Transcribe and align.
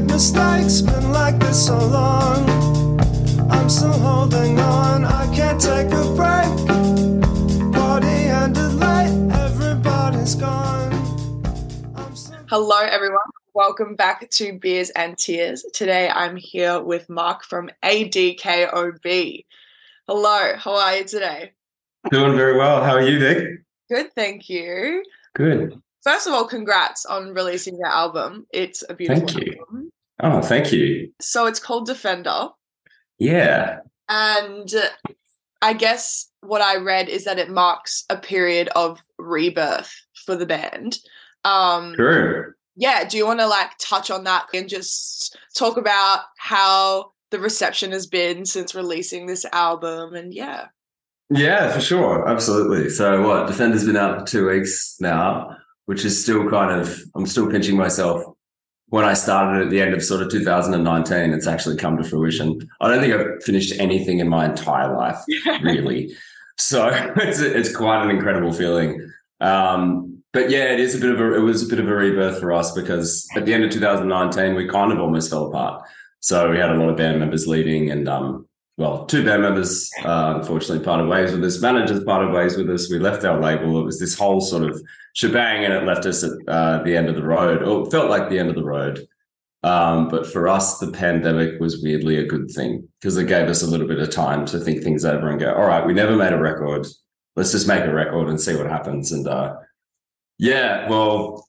I 0.00 0.06
can't 0.06 0.16
get 0.16 0.32
a 0.32 0.40
break. 0.40 0.50
I 0.50 0.50
create 0.50 0.64
mistakes, 0.64 0.82
been 0.82 1.12
like 1.12 1.38
this 1.40 1.66
so 1.66 1.78
long. 1.78 2.50
I'm 3.50 3.68
still 3.68 3.92
holding 3.92 4.58
on, 4.58 5.04
I 5.04 5.26
can't 5.34 5.60
take 5.60 5.86
a 5.92 6.04
break. 6.14 7.72
Party 7.72 8.08
ended 8.08 8.72
late, 8.74 9.30
everybody's 9.34 10.34
gone. 10.34 10.92
I'm 11.96 12.16
still- 12.16 12.38
Hello, 12.48 12.78
everyone. 12.78 13.18
Welcome 13.52 13.94
back 13.96 14.30
to 14.30 14.52
Beers 14.58 14.90
and 14.90 15.18
Tears. 15.18 15.64
Today 15.74 16.08
I'm 16.08 16.36
here 16.36 16.80
with 16.80 17.08
Mark 17.10 17.44
from 17.44 17.70
ADKOB. 17.82 19.44
Hello, 20.08 20.54
how 20.56 20.74
are 20.76 20.96
you 20.96 21.04
today? 21.04 21.52
Doing 22.10 22.36
very 22.36 22.56
well. 22.56 22.82
How 22.82 22.94
are 22.96 23.02
you, 23.02 23.18
Vic? 23.18 23.48
Good, 23.90 24.12
thank 24.14 24.48
you. 24.48 25.04
Good. 25.34 25.80
First 26.02 26.26
of 26.26 26.32
all, 26.32 26.46
congrats 26.46 27.04
on 27.04 27.34
releasing 27.34 27.76
your 27.76 27.88
album. 27.88 28.46
It's 28.52 28.82
a 28.88 28.94
beautiful 28.94 29.28
Thank 29.28 29.46
you. 29.46 29.56
album. 29.60 29.79
Oh, 30.22 30.40
thank 30.42 30.72
you. 30.72 31.12
So 31.20 31.46
it's 31.46 31.60
called 31.60 31.86
Defender. 31.86 32.48
Yeah. 33.18 33.78
And 34.08 34.68
I 35.62 35.72
guess 35.72 36.28
what 36.40 36.62
I 36.62 36.76
read 36.76 37.08
is 37.08 37.24
that 37.24 37.38
it 37.38 37.50
marks 37.50 38.04
a 38.10 38.16
period 38.16 38.68
of 38.74 38.98
rebirth 39.18 39.92
for 40.24 40.36
the 40.36 40.46
band. 40.46 40.98
Um, 41.44 41.94
True. 41.94 42.52
yeah, 42.76 43.06
do 43.08 43.16
you 43.16 43.26
want 43.26 43.40
to 43.40 43.46
like 43.46 43.70
touch 43.78 44.10
on 44.10 44.24
that 44.24 44.46
and 44.54 44.68
just 44.68 45.36
talk 45.54 45.76
about 45.76 46.20
how 46.38 47.12
the 47.30 47.38
reception 47.38 47.92
has 47.92 48.06
been 48.06 48.44
since 48.44 48.74
releasing 48.74 49.26
this 49.26 49.44
album? 49.52 50.14
And 50.14 50.34
yeah, 50.34 50.66
Yeah, 51.30 51.70
for 51.70 51.80
sure. 51.80 52.28
Absolutely. 52.28 52.90
So, 52.90 53.26
what? 53.26 53.46
Defender's 53.46 53.84
been 53.84 53.96
out 53.96 54.20
for 54.20 54.26
two 54.26 54.48
weeks 54.48 54.96
now, 55.00 55.56
which 55.86 56.04
is 56.04 56.20
still 56.22 56.48
kind 56.50 56.80
of, 56.80 57.00
I'm 57.14 57.26
still 57.26 57.50
pinching 57.50 57.76
myself. 57.76 58.24
When 58.90 59.04
I 59.04 59.14
started 59.14 59.62
at 59.62 59.70
the 59.70 59.80
end 59.80 59.94
of 59.94 60.02
sort 60.02 60.22
of 60.22 60.30
2019, 60.30 61.32
it's 61.32 61.46
actually 61.46 61.76
come 61.76 61.96
to 61.96 62.04
fruition. 62.04 62.60
I 62.80 62.88
don't 62.88 63.00
think 63.00 63.14
I've 63.14 63.42
finished 63.42 63.78
anything 63.78 64.18
in 64.18 64.28
my 64.28 64.46
entire 64.46 64.96
life, 64.96 65.18
really. 65.62 66.12
So 66.58 66.88
it's 67.16 67.40
it's 67.40 67.74
quite 67.74 68.04
an 68.04 68.10
incredible 68.10 68.52
feeling. 68.52 69.10
Um, 69.40 70.22
but 70.32 70.50
yeah, 70.50 70.72
it 70.72 70.80
is 70.80 70.94
a 70.94 70.98
bit 70.98 71.10
of 71.10 71.20
a 71.20 71.34
it 71.34 71.40
was 71.40 71.64
a 71.64 71.68
bit 71.68 71.80
of 71.80 71.88
a 71.88 71.94
rebirth 71.94 72.38
for 72.40 72.52
us 72.52 72.72
because 72.72 73.28
at 73.34 73.46
the 73.46 73.54
end 73.54 73.64
of 73.64 73.70
2019 73.70 74.54
we 74.54 74.68
kind 74.68 74.92
of 74.92 75.00
almost 75.00 75.30
fell 75.30 75.46
apart. 75.46 75.82
So 76.20 76.50
we 76.50 76.58
had 76.58 76.70
a 76.70 76.74
lot 76.74 76.90
of 76.90 76.96
band 76.96 77.18
members 77.18 77.46
leaving, 77.46 77.90
and 77.90 78.08
um, 78.08 78.46
well, 78.80 79.04
two 79.04 79.22
band 79.22 79.42
members 79.42 79.90
uh, 80.06 80.32
unfortunately 80.38 80.82
parted 80.82 81.06
ways 81.06 81.32
with 81.32 81.44
us. 81.44 81.60
Managers 81.60 82.02
parted 82.02 82.32
ways 82.32 82.56
with 82.56 82.70
us. 82.70 82.90
We 82.90 82.98
left 82.98 83.26
our 83.26 83.38
label. 83.38 83.78
It 83.78 83.84
was 83.84 84.00
this 84.00 84.18
whole 84.18 84.40
sort 84.40 84.62
of 84.62 84.82
shebang, 85.12 85.66
and 85.66 85.74
it 85.74 85.84
left 85.84 86.06
us 86.06 86.24
at 86.24 86.30
uh, 86.48 86.82
the 86.82 86.96
end 86.96 87.10
of 87.10 87.14
the 87.14 87.22
road. 87.22 87.62
Or 87.62 87.82
it 87.82 87.90
felt 87.90 88.08
like 88.08 88.30
the 88.30 88.38
end 88.38 88.48
of 88.48 88.54
the 88.54 88.64
road. 88.64 89.06
Um, 89.62 90.08
but 90.08 90.26
for 90.26 90.48
us, 90.48 90.78
the 90.78 90.90
pandemic 90.90 91.60
was 91.60 91.82
weirdly 91.82 92.16
a 92.16 92.26
good 92.26 92.50
thing 92.50 92.88
because 92.98 93.18
it 93.18 93.28
gave 93.28 93.48
us 93.48 93.62
a 93.62 93.66
little 93.66 93.86
bit 93.86 93.98
of 93.98 94.08
time 94.08 94.46
to 94.46 94.58
think 94.58 94.82
things 94.82 95.04
over 95.04 95.28
and 95.28 95.38
go, 95.38 95.52
all 95.52 95.66
right, 95.66 95.86
we 95.86 95.92
never 95.92 96.16
made 96.16 96.32
a 96.32 96.38
record. 96.38 96.86
Let's 97.36 97.52
just 97.52 97.68
make 97.68 97.84
a 97.84 97.92
record 97.92 98.30
and 98.30 98.40
see 98.40 98.56
what 98.56 98.64
happens. 98.64 99.12
And 99.12 99.28
uh, 99.28 99.56
yeah, 100.38 100.88
well, 100.88 101.46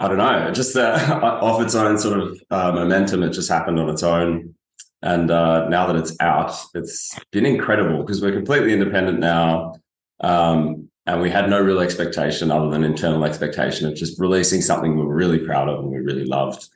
I 0.00 0.08
don't 0.08 0.18
know, 0.18 0.50
just 0.50 0.76
uh, 0.76 1.20
off 1.42 1.62
its 1.62 1.76
own 1.76 1.96
sort 1.96 2.18
of 2.18 2.42
uh, 2.50 2.72
momentum, 2.72 3.22
it 3.22 3.30
just 3.30 3.48
happened 3.48 3.78
on 3.78 3.88
its 3.88 4.02
own. 4.02 4.56
And 5.02 5.30
uh, 5.30 5.68
now 5.68 5.86
that 5.86 5.96
it's 5.96 6.14
out, 6.20 6.54
it's 6.74 7.18
been 7.32 7.46
incredible 7.46 8.02
because 8.02 8.20
we're 8.20 8.32
completely 8.32 8.72
independent 8.72 9.18
now. 9.18 9.74
Um, 10.20 10.88
and 11.06 11.20
we 11.22 11.30
had 11.30 11.48
no 11.48 11.60
real 11.60 11.80
expectation 11.80 12.50
other 12.50 12.68
than 12.70 12.84
internal 12.84 13.24
expectation 13.24 13.88
of 13.88 13.94
just 13.94 14.20
releasing 14.20 14.60
something 14.60 14.96
we 14.96 15.04
were 15.04 15.14
really 15.14 15.38
proud 15.38 15.68
of 15.68 15.80
and 15.80 15.88
we 15.90 15.98
really 15.98 16.26
loved. 16.26 16.68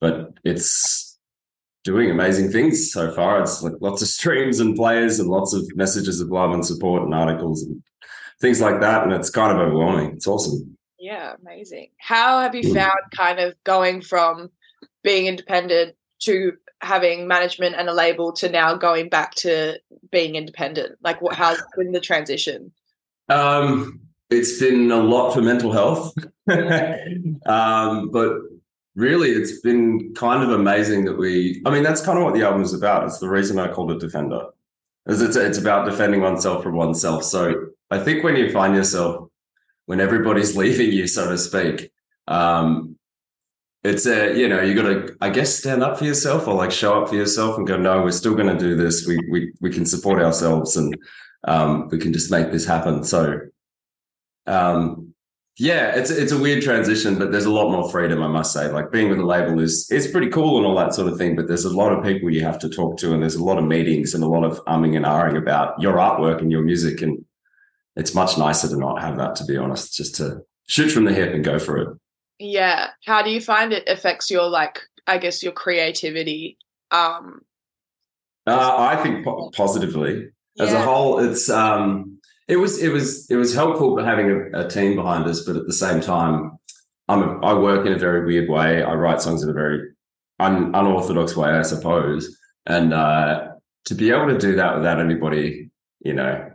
But 0.00 0.34
it's 0.44 1.18
doing 1.84 2.10
amazing 2.10 2.50
things 2.52 2.92
so 2.92 3.10
far. 3.12 3.40
It's 3.40 3.62
like 3.62 3.72
lots 3.80 4.02
of 4.02 4.08
streams 4.08 4.60
and 4.60 4.76
players 4.76 5.18
and 5.18 5.30
lots 5.30 5.54
of 5.54 5.64
messages 5.74 6.20
of 6.20 6.28
love 6.28 6.52
and 6.52 6.64
support 6.64 7.02
and 7.02 7.14
articles 7.14 7.62
and 7.62 7.82
things 8.40 8.60
like 8.60 8.80
that. 8.82 9.02
And 9.02 9.12
it's 9.14 9.30
kind 9.30 9.50
of 9.52 9.66
overwhelming. 9.66 10.12
It's 10.12 10.26
awesome. 10.26 10.76
yeah, 10.98 11.32
amazing. 11.40 11.88
How 11.98 12.40
have 12.40 12.54
you 12.54 12.62
Mm. 12.62 12.74
found 12.74 12.98
kind 13.16 13.40
of 13.40 13.54
going 13.64 14.02
from 14.02 14.50
being 15.02 15.26
independent 15.26 15.96
to 16.24 16.52
having 16.82 17.28
management 17.28 17.76
and 17.76 17.88
a 17.88 17.94
label 17.94 18.32
to 18.32 18.48
now 18.48 18.74
going 18.74 19.08
back 19.08 19.34
to 19.36 19.78
being 20.10 20.34
independent? 20.34 20.98
Like, 21.02 21.20
what? 21.20 21.34
How's 21.34 21.62
been 21.76 21.92
the 21.92 22.00
transition? 22.00 22.72
Um, 23.28 24.00
it's 24.30 24.58
been 24.58 24.90
a 24.90 25.02
lot 25.02 25.32
for 25.32 25.42
mental 25.42 25.72
health. 25.72 26.14
um, 27.46 28.10
but 28.10 28.38
really, 28.94 29.30
it's 29.30 29.60
been 29.60 30.14
kind 30.14 30.42
of 30.42 30.50
amazing 30.50 31.04
that 31.04 31.18
we, 31.18 31.62
I 31.66 31.70
mean, 31.70 31.82
that's 31.82 32.00
kind 32.00 32.18
of 32.18 32.24
what 32.24 32.34
the 32.34 32.44
album 32.44 32.62
is 32.62 32.74
about. 32.74 33.04
It's 33.04 33.18
the 33.18 33.28
reason 33.28 33.58
I 33.58 33.72
called 33.72 33.90
it 33.92 34.00
Defender. 34.00 34.46
Is 35.06 35.22
it's, 35.22 35.36
it's 35.36 35.58
about 35.58 35.86
defending 35.86 36.20
oneself 36.20 36.62
from 36.62 36.76
oneself. 36.76 37.24
So 37.24 37.68
I 37.90 37.98
think 37.98 38.22
when 38.22 38.36
you 38.36 38.52
find 38.52 38.74
yourself, 38.74 39.28
when 39.86 40.00
everybody's 40.00 40.56
leaving 40.62 40.92
you, 40.92 41.06
so 41.06 41.28
to 41.28 41.38
speak, 41.38 41.90
um, 42.28 42.89
it's 43.82 44.06
a, 44.06 44.38
you 44.38 44.48
know, 44.48 44.60
you 44.60 44.74
got 44.74 44.82
to, 44.82 45.16
I 45.20 45.30
guess, 45.30 45.54
stand 45.54 45.82
up 45.82 45.98
for 45.98 46.04
yourself 46.04 46.46
or 46.46 46.54
like 46.54 46.70
show 46.70 47.00
up 47.02 47.08
for 47.08 47.14
yourself 47.14 47.56
and 47.56 47.66
go, 47.66 47.76
no, 47.76 48.02
we're 48.02 48.10
still 48.12 48.34
going 48.34 48.54
to 48.54 48.58
do 48.58 48.76
this. 48.76 49.06
We, 49.06 49.18
we, 49.30 49.52
we 49.60 49.70
can 49.70 49.86
support 49.86 50.20
ourselves 50.20 50.76
and, 50.76 50.96
um, 51.44 51.88
we 51.88 51.98
can 51.98 52.12
just 52.12 52.30
make 52.30 52.50
this 52.50 52.66
happen. 52.66 53.04
So, 53.04 53.40
um, 54.46 55.14
yeah, 55.56 55.94
it's 55.94 56.10
it's 56.10 56.32
a 56.32 56.38
weird 56.38 56.62
transition, 56.62 57.18
but 57.18 57.32
there's 57.32 57.44
a 57.44 57.52
lot 57.52 57.70
more 57.70 57.90
freedom, 57.90 58.22
I 58.22 58.28
must 58.28 58.52
say. 58.52 58.70
Like 58.70 58.90
being 58.90 59.10
with 59.10 59.18
a 59.18 59.26
label 59.26 59.60
is 59.60 59.86
it's 59.90 60.10
pretty 60.10 60.28
cool 60.28 60.56
and 60.56 60.66
all 60.66 60.74
that 60.76 60.94
sort 60.94 61.12
of 61.12 61.18
thing, 61.18 61.36
but 61.36 61.48
there's 61.48 61.66
a 61.66 61.76
lot 61.76 61.92
of 61.92 62.02
people 62.02 62.30
you 62.30 62.42
have 62.42 62.58
to 62.60 62.68
talk 62.70 62.96
to, 62.98 63.12
and 63.12 63.20
there's 63.20 63.34
a 63.34 63.44
lot 63.44 63.58
of 63.58 63.64
meetings 63.64 64.14
and 64.14 64.24
a 64.24 64.28
lot 64.28 64.44
of 64.44 64.64
umming 64.64 64.96
and 64.96 65.04
ahhing 65.04 65.36
about 65.36 65.78
your 65.78 65.96
artwork 65.96 66.40
and 66.40 66.50
your 66.50 66.62
music, 66.62 67.02
and 67.02 67.22
it's 67.94 68.14
much 68.14 68.38
nicer 68.38 68.68
to 68.68 68.76
not 68.78 69.02
have 69.02 69.18
that, 69.18 69.36
to 69.36 69.44
be 69.44 69.58
honest. 69.58 69.94
Just 69.94 70.14
to 70.16 70.40
shoot 70.66 70.88
from 70.88 71.04
the 71.04 71.12
hip 71.12 71.34
and 71.34 71.44
go 71.44 71.58
for 71.58 71.76
it. 71.76 71.88
Yeah. 72.40 72.88
How 73.04 73.22
do 73.22 73.30
you 73.30 73.40
find 73.40 73.72
it 73.72 73.86
affects 73.88 74.30
your 74.30 74.48
like, 74.48 74.80
I 75.06 75.18
guess, 75.18 75.42
your 75.42 75.52
creativity? 75.52 76.56
Um, 76.90 77.42
Uh, 78.46 78.76
I 78.78 78.96
think 79.02 79.24
po- 79.24 79.50
positively. 79.54 80.30
as 80.58 80.72
a 80.72 80.80
whole 80.82 81.20
it's 81.20 81.48
um 81.48 82.18
it 82.48 82.56
was 82.56 82.82
it 82.82 82.88
was 82.92 83.30
it 83.30 83.36
was 83.36 83.54
helpful 83.54 84.02
having 84.02 84.28
a, 84.30 84.62
a 84.62 84.68
team 84.68 84.96
behind 84.96 85.24
us 85.26 85.44
but 85.46 85.54
at 85.56 85.66
the 85.66 85.72
same 85.72 86.00
time 86.00 86.58
i'm 87.08 87.22
a, 87.22 87.38
i 87.46 87.52
work 87.54 87.86
in 87.86 87.92
a 87.92 87.98
very 87.98 88.26
weird 88.26 88.48
way 88.50 88.82
i 88.82 88.92
write 88.92 89.22
songs 89.22 89.42
in 89.44 89.48
a 89.48 89.52
very 89.52 89.78
un, 90.40 90.74
unorthodox 90.74 91.36
way 91.36 91.48
i 91.50 91.62
suppose 91.62 92.36
and 92.66 92.92
uh 92.92 93.52
to 93.84 93.94
be 93.94 94.10
able 94.10 94.26
to 94.26 94.36
do 94.38 94.56
that 94.56 94.76
without 94.76 94.98
anybody 95.00 95.70
you 96.00 96.12
know 96.12 96.49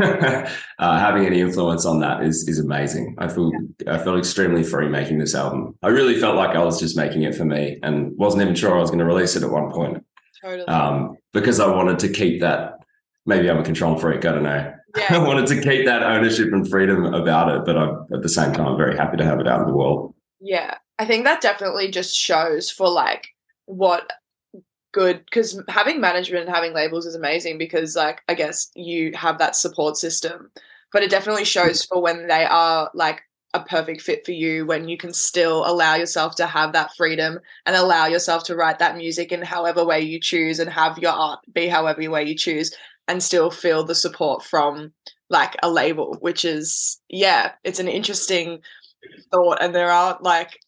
uh, 0.00 0.44
having 0.78 1.24
any 1.24 1.40
influence 1.40 1.86
on 1.86 2.00
that 2.00 2.22
is 2.22 2.46
is 2.48 2.58
amazing 2.58 3.14
i 3.18 3.26
feel 3.26 3.50
i 3.86 3.96
felt 3.96 4.18
extremely 4.18 4.62
free 4.62 4.88
making 4.88 5.18
this 5.18 5.34
album 5.34 5.74
i 5.82 5.88
really 5.88 6.18
felt 6.20 6.36
like 6.36 6.54
i 6.54 6.62
was 6.62 6.78
just 6.78 6.96
making 6.96 7.22
it 7.22 7.34
for 7.34 7.44
me 7.44 7.78
and 7.82 8.16
wasn't 8.18 8.42
even 8.42 8.54
sure 8.54 8.76
i 8.76 8.80
was 8.80 8.90
going 8.90 8.98
to 8.98 9.04
release 9.04 9.36
it 9.36 9.42
at 9.42 9.50
one 9.50 9.70
point 9.70 10.04
Totally. 10.42 10.66
um, 10.68 11.16
because 11.32 11.60
I 11.60 11.66
wanted 11.66 11.98
to 12.00 12.08
keep 12.08 12.40
that. 12.40 12.78
Maybe 13.26 13.50
I'm 13.50 13.58
a 13.58 13.62
control 13.62 13.98
freak. 13.98 14.24
I 14.24 14.32
don't 14.32 14.42
know. 14.42 14.74
I 15.10 15.18
wanted 15.18 15.46
to 15.48 15.60
keep 15.60 15.84
that 15.86 16.02
ownership 16.02 16.52
and 16.52 16.68
freedom 16.68 17.04
about 17.04 17.54
it, 17.54 17.64
but 17.64 17.76
I'm 17.76 18.06
at 18.12 18.22
the 18.22 18.28
same 18.28 18.52
time 18.52 18.76
very 18.76 18.96
happy 18.96 19.16
to 19.18 19.24
have 19.24 19.38
it 19.40 19.46
out 19.46 19.60
in 19.60 19.66
the 19.66 19.76
world. 19.76 20.14
Yeah. 20.40 20.76
I 20.98 21.04
think 21.04 21.24
that 21.24 21.40
definitely 21.40 21.90
just 21.90 22.16
shows 22.16 22.70
for 22.70 22.88
like 22.88 23.28
what 23.66 24.10
good 24.92 25.24
because 25.24 25.60
having 25.68 26.00
management 26.00 26.46
and 26.46 26.54
having 26.54 26.74
labels 26.74 27.06
is 27.06 27.14
amazing 27.14 27.58
because 27.58 27.96
like 27.96 28.22
I 28.28 28.34
guess 28.34 28.70
you 28.74 29.12
have 29.14 29.38
that 29.38 29.56
support 29.56 29.96
system. 29.96 30.50
But 30.92 31.02
it 31.02 31.10
definitely 31.10 31.44
shows 31.44 31.84
for 31.84 32.02
when 32.02 32.26
they 32.26 32.44
are 32.44 32.90
like 32.94 33.22
a 33.52 33.60
perfect 33.60 34.00
fit 34.00 34.24
for 34.24 34.32
you 34.32 34.64
when 34.66 34.88
you 34.88 34.96
can 34.96 35.12
still 35.12 35.66
allow 35.66 35.96
yourself 35.96 36.36
to 36.36 36.46
have 36.46 36.72
that 36.72 36.94
freedom 36.96 37.38
and 37.66 37.74
allow 37.74 38.06
yourself 38.06 38.44
to 38.44 38.54
write 38.54 38.78
that 38.78 38.96
music 38.96 39.32
in 39.32 39.42
however 39.42 39.84
way 39.84 40.00
you 40.00 40.20
choose 40.20 40.60
and 40.60 40.70
have 40.70 40.98
your 40.98 41.12
art 41.12 41.40
be 41.52 41.66
however 41.66 42.08
way 42.08 42.24
you 42.24 42.36
choose 42.36 42.72
and 43.08 43.22
still 43.22 43.50
feel 43.50 43.82
the 43.82 43.94
support 43.94 44.44
from 44.44 44.92
like 45.30 45.56
a 45.62 45.70
label 45.70 46.16
which 46.20 46.44
is 46.44 47.00
yeah 47.08 47.52
it's 47.64 47.80
an 47.80 47.88
interesting 47.88 48.60
thought 49.32 49.58
and 49.60 49.74
there 49.74 49.90
aren't 49.90 50.22
like 50.22 50.60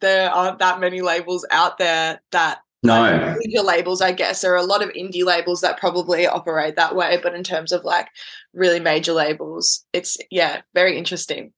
there 0.00 0.30
aren't 0.30 0.60
that 0.60 0.80
many 0.80 1.00
labels 1.00 1.44
out 1.50 1.78
there 1.78 2.20
that 2.30 2.58
No, 2.82 3.36
major 3.44 3.62
labels, 3.62 4.00
I 4.00 4.12
guess. 4.12 4.40
There 4.40 4.52
are 4.52 4.56
a 4.56 4.62
lot 4.62 4.82
of 4.82 4.90
indie 4.90 5.24
labels 5.24 5.60
that 5.62 5.78
probably 5.80 6.26
operate 6.26 6.76
that 6.76 6.94
way, 6.94 7.18
but 7.22 7.34
in 7.34 7.42
terms 7.42 7.72
of 7.72 7.84
like 7.84 8.08
really 8.54 8.78
major 8.80 9.12
labels, 9.12 9.84
it's 9.92 10.16
yeah, 10.30 10.60
very 10.74 10.96
interesting. 10.96 11.52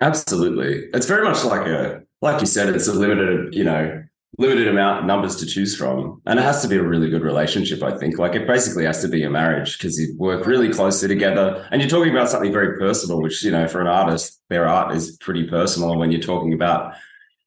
absolutely. 0.00 0.88
It's 0.94 1.06
very 1.06 1.24
much 1.24 1.44
like 1.44 1.66
a, 1.66 2.02
like 2.20 2.40
you 2.40 2.46
said, 2.46 2.68
it's 2.74 2.88
a 2.88 2.92
limited, 2.92 3.54
you 3.54 3.64
know, 3.64 4.02
limited 4.38 4.66
amount 4.68 5.04
numbers 5.06 5.36
to 5.36 5.46
choose 5.46 5.76
from, 5.76 6.20
and 6.26 6.38
it 6.38 6.42
has 6.42 6.62
to 6.62 6.68
be 6.68 6.76
a 6.76 6.82
really 6.82 7.10
good 7.10 7.22
relationship. 7.22 7.82
I 7.82 7.96
think, 7.96 8.18
like 8.18 8.34
it 8.34 8.46
basically 8.46 8.84
has 8.84 9.02
to 9.02 9.08
be 9.08 9.22
a 9.24 9.30
marriage 9.30 9.76
because 9.78 9.98
you 9.98 10.14
work 10.18 10.46
really 10.46 10.72
closely 10.72 11.08
together, 11.08 11.66
and 11.70 11.80
you're 11.80 11.90
talking 11.90 12.12
about 12.12 12.28
something 12.30 12.52
very 12.52 12.78
personal, 12.78 13.20
which 13.20 13.44
you 13.44 13.50
know, 13.50 13.68
for 13.68 13.80
an 13.80 13.88
artist, 13.88 14.40
their 14.48 14.66
art 14.68 14.94
is 14.94 15.16
pretty 15.18 15.44
personal. 15.44 15.98
When 15.98 16.10
you're 16.10 16.20
talking 16.20 16.52
about 16.54 16.94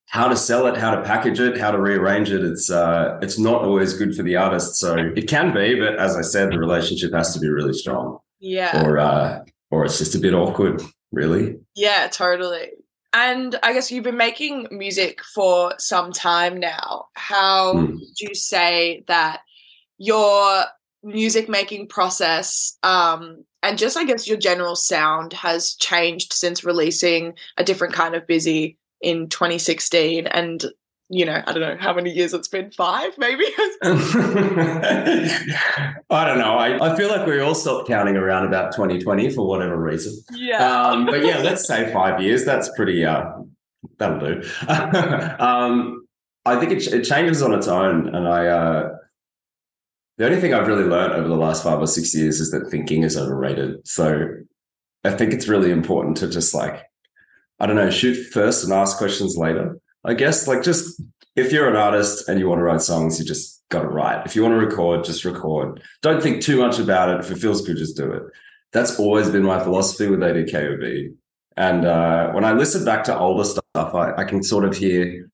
how 0.08 0.28
to 0.28 0.36
sell 0.36 0.68
it, 0.68 0.78
how 0.78 0.96
to 0.96 1.02
package 1.02 1.40
it, 1.40 1.58
how 1.58 1.72
to 1.72 1.80
rearrange 1.80 2.32
it. 2.32 2.44
It's 2.44 2.70
uh, 2.70 3.20
it's 3.22 3.38
not 3.40 3.64
always 3.64 3.94
good 3.94 4.16
for 4.16 4.24
the 4.24 4.36
artist. 4.36 4.76
So 4.76 4.96
it 4.96 5.28
can 5.28 5.54
be, 5.54 5.76
but 5.80 5.98
as 6.00 6.16
I 6.16 6.22
said, 6.22 6.52
the 6.52 6.60
relationship 6.60 7.14
has 7.14 7.34
to 7.34 7.40
be 7.40 7.50
really 7.50 7.74
strong, 7.74 8.20
Yeah. 8.40 8.86
or 8.86 8.98
uh, 9.00 9.44
or 9.72 9.86
it's 9.86 9.98
just 9.98 10.16
a 10.16 10.20
bit 10.20 10.34
awkward, 10.34 10.82
really. 11.12 11.58
Yeah, 11.76 12.08
totally. 12.12 12.72
And 13.14 13.58
I 13.64 13.74
guess 13.74 13.92
you've 13.92 14.04
been 14.04 14.18
making 14.18 14.68
music 14.72 15.22
for 15.34 15.74
some 15.80 16.12
time 16.12 16.60
now. 16.60 17.06
How 17.14 17.74
Mm. 17.74 17.94
would 17.94 18.20
you 18.20 18.36
say 18.36 19.04
that 19.08 19.40
your 19.98 20.66
music 21.04 21.48
making 21.50 21.88
process 21.88 22.78
um, 22.84 23.44
and 23.64 23.78
just, 23.78 23.96
I 23.98 24.04
guess, 24.04 24.28
your 24.28 24.38
general 24.38 24.76
sound 24.76 25.34
has 25.34 25.76
changed 25.76 26.34
since 26.34 26.64
releasing 26.66 27.34
a 27.58 27.64
different 27.64 27.94
kind 27.94 28.16
of 28.16 28.28
busy 28.28 28.78
in 29.06 29.30
2016? 29.30 30.28
And, 30.28 30.66
you 31.10 31.26
know, 31.26 31.42
I 31.46 31.54
don't 31.54 31.62
know 31.62 31.78
how 31.80 31.94
many 31.94 32.12
years 32.12 32.34
it's 32.34 32.48
been, 32.48 32.72
five 32.72 33.18
maybe? 33.18 33.46
I 33.84 35.94
don't 36.10 36.40
know. 36.40 36.58
I, 36.58 36.92
I 36.92 36.98
feel 36.98 37.10
like 37.10 37.28
we 37.28 37.40
all 37.40 37.56
stopped 37.56 37.88
counting 37.88 38.18
around 38.18 38.48
about 38.48 38.74
2020 38.74 39.30
for 39.30 39.48
whatever 39.48 39.80
reason. 39.80 40.18
yeah. 40.34 40.66
Um, 40.66 41.06
but 41.06 41.24
yeah, 41.24 41.38
let's 41.38 41.68
say 41.68 41.94
five 41.94 42.22
years. 42.22 42.44
That's 42.44 42.70
pretty. 42.76 43.06
Uh, 43.06 43.26
that'll 44.00 44.20
do. 44.20 44.42
um, 45.40 46.08
I 46.46 46.60
think 46.60 46.72
it, 46.72 46.88
it 46.88 47.04
changes 47.04 47.42
on 47.42 47.54
its 47.54 47.68
own, 47.68 48.14
and 48.14 48.28
I. 48.28 48.48
Uh, 48.48 48.96
the 50.18 50.26
only 50.26 50.40
thing 50.40 50.54
I've 50.54 50.68
really 50.68 50.86
learned 50.86 51.14
over 51.14 51.28
the 51.28 51.36
last 51.36 51.64
five 51.64 51.80
or 51.80 51.88
six 51.88 52.16
years 52.16 52.40
is 52.40 52.52
that 52.52 52.70
thinking 52.72 53.04
is 53.04 53.18
overrated. 53.18 53.86
So 53.86 54.28
I 55.04 55.12
think 55.12 55.34
it's 55.34 55.50
really 55.50 55.72
important 55.72 56.16
to 56.18 56.30
just 56.30 56.54
like, 56.54 56.84
I 57.60 57.66
don't 57.66 57.76
know, 57.76 57.90
shoot 57.90 58.32
first 58.32 58.64
and 58.64 58.74
ask 58.74 58.98
questions 58.98 59.38
later. 59.38 59.80
I 60.04 60.14
guess 60.14 60.48
like 60.48 60.62
just 60.62 61.02
if 61.36 61.52
you're 61.52 61.70
an 61.70 61.76
artist 61.76 62.30
and 62.30 62.40
you 62.40 62.48
want 62.48 62.60
to 62.60 62.64
write 62.64 62.82
songs, 62.82 63.20
you 63.20 63.26
just 63.26 63.64
got 63.70 63.82
to 63.82 63.88
write. 63.88 64.26
If 64.26 64.36
you 64.36 64.44
want 64.44 64.54
to 64.54 64.66
record, 64.66 65.04
just 65.04 65.26
record. 65.26 65.82
Don't 66.02 66.22
think 66.22 66.42
too 66.42 66.60
much 66.60 66.80
about 66.80 67.10
it. 67.10 67.20
If 67.20 67.32
it 67.32 67.40
feels 67.40 67.66
good, 67.66 67.78
just 67.78 67.98
do 67.98 68.12
it. 68.12 68.24
That's 68.72 69.00
always 69.00 69.30
been 69.30 69.44
my 69.44 69.62
philosophy 69.64 70.08
with 70.08 70.20
ADKOB. 70.20 71.14
And 71.58 71.86
uh, 71.86 72.32
when 72.32 72.44
I 72.44 72.52
listen 72.52 72.84
back 72.84 73.04
to 73.06 73.18
older 73.18 73.46
stuff, 73.46 73.64
I, 73.76 74.14
I 74.18 74.24
can 74.26 74.44
sort 74.44 74.66
of 74.66 74.76
hear 74.76 75.30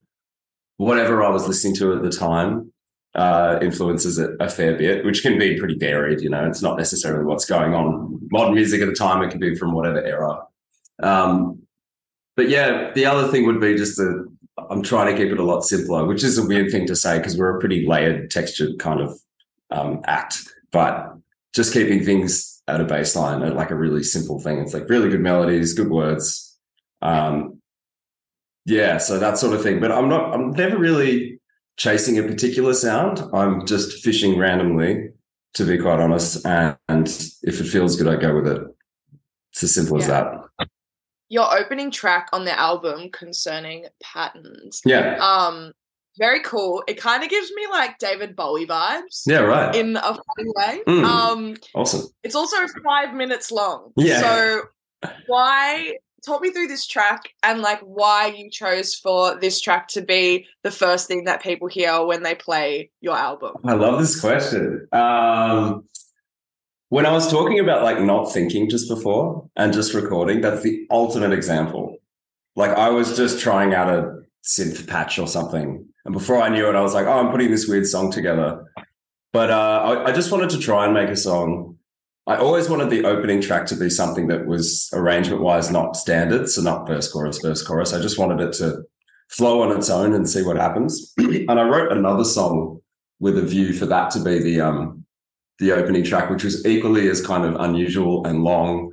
whatever 0.77 1.23
I 1.23 1.29
was 1.29 1.47
listening 1.47 1.75
to 1.77 1.93
at 1.93 2.03
the 2.03 2.11
time 2.11 2.71
uh, 3.15 3.59
influences 3.61 4.17
it 4.19 4.31
a 4.39 4.49
fair 4.49 4.77
bit, 4.77 5.03
which 5.05 5.21
can 5.21 5.37
be 5.37 5.57
pretty 5.57 5.77
varied. 5.77 6.21
You 6.21 6.29
know, 6.29 6.47
it's 6.47 6.61
not 6.61 6.77
necessarily 6.77 7.25
what's 7.25 7.45
going 7.45 7.73
on 7.73 8.19
modern 8.31 8.55
music 8.55 8.81
at 8.81 8.87
the 8.87 8.93
time. 8.93 9.21
It 9.21 9.31
can 9.31 9.39
be 9.39 9.55
from 9.55 9.73
whatever 9.73 10.03
era. 10.03 10.39
Um, 11.01 11.60
but 12.35 12.49
yeah, 12.49 12.91
the 12.93 13.05
other 13.05 13.27
thing 13.29 13.45
would 13.45 13.59
be 13.59 13.75
just 13.75 13.97
to 13.97 14.31
I'm 14.69 14.83
trying 14.83 15.13
to 15.13 15.21
keep 15.21 15.31
it 15.31 15.39
a 15.39 15.43
lot 15.43 15.61
simpler, 15.61 16.05
which 16.05 16.23
is 16.23 16.37
a 16.37 16.45
weird 16.45 16.71
thing 16.71 16.87
to 16.87 16.95
say 16.95 17.17
because 17.17 17.37
we're 17.37 17.57
a 17.57 17.59
pretty 17.59 17.85
layered, 17.85 18.29
textured 18.31 18.79
kind 18.79 19.01
of 19.01 19.19
um, 19.69 20.01
act. 20.05 20.37
But 20.71 21.13
just 21.53 21.73
keeping 21.73 22.03
things 22.03 22.61
at 22.67 22.81
a 22.81 22.85
baseline, 22.85 23.45
at 23.45 23.55
like 23.55 23.71
a 23.71 23.75
really 23.75 24.03
simple 24.03 24.39
thing. 24.39 24.59
It's 24.59 24.73
like 24.73 24.89
really 24.89 25.09
good 25.09 25.21
melodies, 25.21 25.73
good 25.73 25.89
words. 25.89 26.57
Um, 27.01 27.61
yeah, 28.65 28.97
so 28.97 29.19
that 29.19 29.37
sort 29.37 29.53
of 29.53 29.63
thing. 29.63 29.79
But 29.79 29.91
I'm 29.91 30.07
not. 30.07 30.33
I'm 30.33 30.51
never 30.51 30.77
really 30.77 31.39
chasing 31.77 32.19
a 32.19 32.23
particular 32.23 32.73
sound. 32.73 33.21
I'm 33.33 33.65
just 33.65 34.03
fishing 34.03 34.37
randomly, 34.37 35.09
to 35.55 35.65
be 35.65 35.77
quite 35.77 35.99
honest. 35.99 36.45
And, 36.45 36.77
and 36.87 37.07
if 37.43 37.59
it 37.59 37.67
feels 37.67 37.95
good, 37.95 38.07
I 38.07 38.17
go 38.17 38.35
with 38.35 38.47
it. 38.47 38.61
It's 39.51 39.63
as 39.63 39.73
simple 39.73 39.97
as 39.97 40.07
that. 40.07 40.31
Your 41.31 41.57
opening 41.57 41.91
track 41.91 42.27
on 42.33 42.43
the 42.43 42.57
album 42.59 43.09
concerning 43.09 43.85
patterns. 44.03 44.81
Yeah. 44.85 45.17
Um, 45.21 45.71
very 46.17 46.41
cool. 46.41 46.83
It 46.89 46.97
kind 46.99 47.23
of 47.23 47.29
gives 47.29 47.49
me 47.55 47.67
like 47.69 47.97
David 47.97 48.35
Bowie 48.35 48.67
vibes. 48.67 49.23
Yeah. 49.25 49.39
Right. 49.39 49.73
In 49.73 49.95
a 49.95 50.01
funny 50.01 50.51
way. 50.55 50.81
Mm. 50.85 51.03
Um, 51.05 51.55
awesome. 51.73 52.07
it's 52.21 52.35
also 52.35 52.57
five 52.83 53.13
minutes 53.13 53.49
long. 53.49 53.93
Yeah. 53.95 54.19
So 54.19 54.61
why 55.27 55.93
talk 56.25 56.41
me 56.41 56.51
through 56.51 56.67
this 56.67 56.85
track 56.85 57.29
and 57.43 57.61
like 57.61 57.79
why 57.79 58.27
you 58.27 58.49
chose 58.49 58.93
for 58.93 59.39
this 59.39 59.59
track 59.59 59.87
to 59.87 60.01
be 60.01 60.47
the 60.63 60.71
first 60.71 61.07
thing 61.07 61.23
that 61.23 61.41
people 61.41 61.67
hear 61.67 62.03
when 62.05 62.23
they 62.23 62.35
play 62.35 62.91
your 62.99 63.15
album? 63.15 63.55
I 63.65 63.73
love 63.73 63.99
this 63.99 64.19
question. 64.19 64.87
Um, 64.91 65.85
when 66.91 67.05
I 67.05 67.13
was 67.13 67.31
talking 67.31 67.57
about 67.57 67.83
like 67.83 68.01
not 68.01 68.33
thinking 68.33 68.69
just 68.69 68.89
before 68.89 69.49
and 69.55 69.71
just 69.71 69.93
recording, 69.93 70.41
that's 70.41 70.61
the 70.61 70.85
ultimate 70.91 71.31
example. 71.31 71.95
Like 72.57 72.71
I 72.71 72.89
was 72.89 73.15
just 73.15 73.39
trying 73.39 73.73
out 73.73 73.87
a 73.87 74.19
synth 74.43 74.89
patch 74.89 75.17
or 75.17 75.25
something. 75.25 75.85
And 76.03 76.13
before 76.13 76.41
I 76.41 76.49
knew 76.49 76.67
it, 76.67 76.75
I 76.75 76.81
was 76.81 76.93
like, 76.93 77.05
oh, 77.05 77.17
I'm 77.17 77.31
putting 77.31 77.49
this 77.49 77.65
weird 77.65 77.87
song 77.87 78.11
together. 78.11 78.65
But 79.31 79.51
uh, 79.51 80.03
I, 80.05 80.09
I 80.09 80.11
just 80.11 80.33
wanted 80.33 80.49
to 80.49 80.59
try 80.59 80.83
and 80.83 80.93
make 80.93 81.07
a 81.07 81.15
song. 81.15 81.77
I 82.27 82.35
always 82.35 82.67
wanted 82.67 82.89
the 82.89 83.05
opening 83.05 83.39
track 83.39 83.67
to 83.67 83.77
be 83.77 83.89
something 83.89 84.27
that 84.27 84.45
was 84.45 84.89
arrangement 84.91 85.41
wise 85.41 85.71
not 85.71 85.95
standard. 85.95 86.49
So 86.49 86.61
not 86.61 86.85
verse, 86.87 87.09
chorus, 87.09 87.37
verse, 87.37 87.65
chorus. 87.65 87.93
I 87.93 88.01
just 88.01 88.19
wanted 88.19 88.41
it 88.45 88.53
to 88.55 88.83
flow 89.29 89.61
on 89.61 89.77
its 89.77 89.89
own 89.89 90.11
and 90.11 90.29
see 90.29 90.43
what 90.43 90.57
happens. 90.57 91.13
and 91.17 91.57
I 91.57 91.63
wrote 91.63 91.93
another 91.93 92.25
song 92.25 92.81
with 93.21 93.37
a 93.37 93.43
view 93.43 93.71
for 93.71 93.85
that 93.85 94.11
to 94.11 94.19
be 94.21 94.39
the 94.39 94.59
um 94.59 95.05
the 95.61 95.71
opening 95.71 96.03
track, 96.03 96.29
which 96.29 96.43
was 96.43 96.65
equally 96.65 97.07
as 97.07 97.25
kind 97.25 97.45
of 97.45 97.55
unusual 97.61 98.25
and 98.25 98.43
long. 98.43 98.91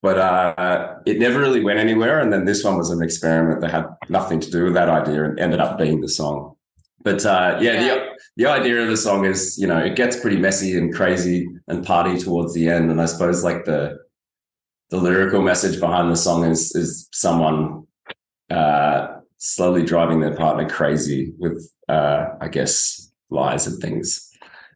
But 0.00 0.18
uh, 0.18 0.94
it 1.04 1.18
never 1.18 1.40
really 1.40 1.64
went 1.64 1.78
anywhere. 1.78 2.20
And 2.20 2.32
then 2.32 2.44
this 2.44 2.62
one 2.62 2.76
was 2.78 2.90
an 2.90 3.02
experiment 3.02 3.60
that 3.60 3.70
had 3.70 3.86
nothing 4.08 4.38
to 4.40 4.50
do 4.50 4.64
with 4.64 4.74
that 4.74 4.88
idea 4.88 5.24
and 5.24 5.38
ended 5.40 5.60
up 5.60 5.76
being 5.76 6.00
the 6.00 6.08
song. 6.08 6.56
But 7.02 7.26
uh, 7.26 7.58
yeah, 7.60 7.72
Yeah. 7.72 7.94
The, 7.94 8.14
the 8.36 8.46
idea 8.46 8.82
of 8.82 8.88
the 8.88 8.96
song 8.96 9.24
is, 9.24 9.58
you 9.58 9.66
know, 9.66 9.78
it 9.78 9.96
gets 9.96 10.18
pretty 10.18 10.36
messy 10.36 10.76
and 10.76 10.94
crazy 10.94 11.48
and 11.68 11.84
party 11.84 12.18
towards 12.18 12.54
the 12.54 12.68
end. 12.68 12.90
And 12.90 13.00
I 13.00 13.06
suppose 13.06 13.44
like 13.44 13.64
the 13.64 13.98
the 14.90 14.98
lyrical 14.98 15.42
message 15.42 15.80
behind 15.80 16.12
the 16.12 16.16
song 16.16 16.44
is 16.44 16.74
is 16.74 17.08
someone 17.12 17.86
uh, 18.50 19.08
slowly 19.38 19.84
driving 19.84 20.20
their 20.20 20.36
partner 20.36 20.68
crazy 20.68 21.32
with, 21.38 21.70
uh, 21.88 22.26
I 22.40 22.48
guess, 22.48 23.10
lies 23.30 23.66
and 23.66 23.80
things. 23.80 24.30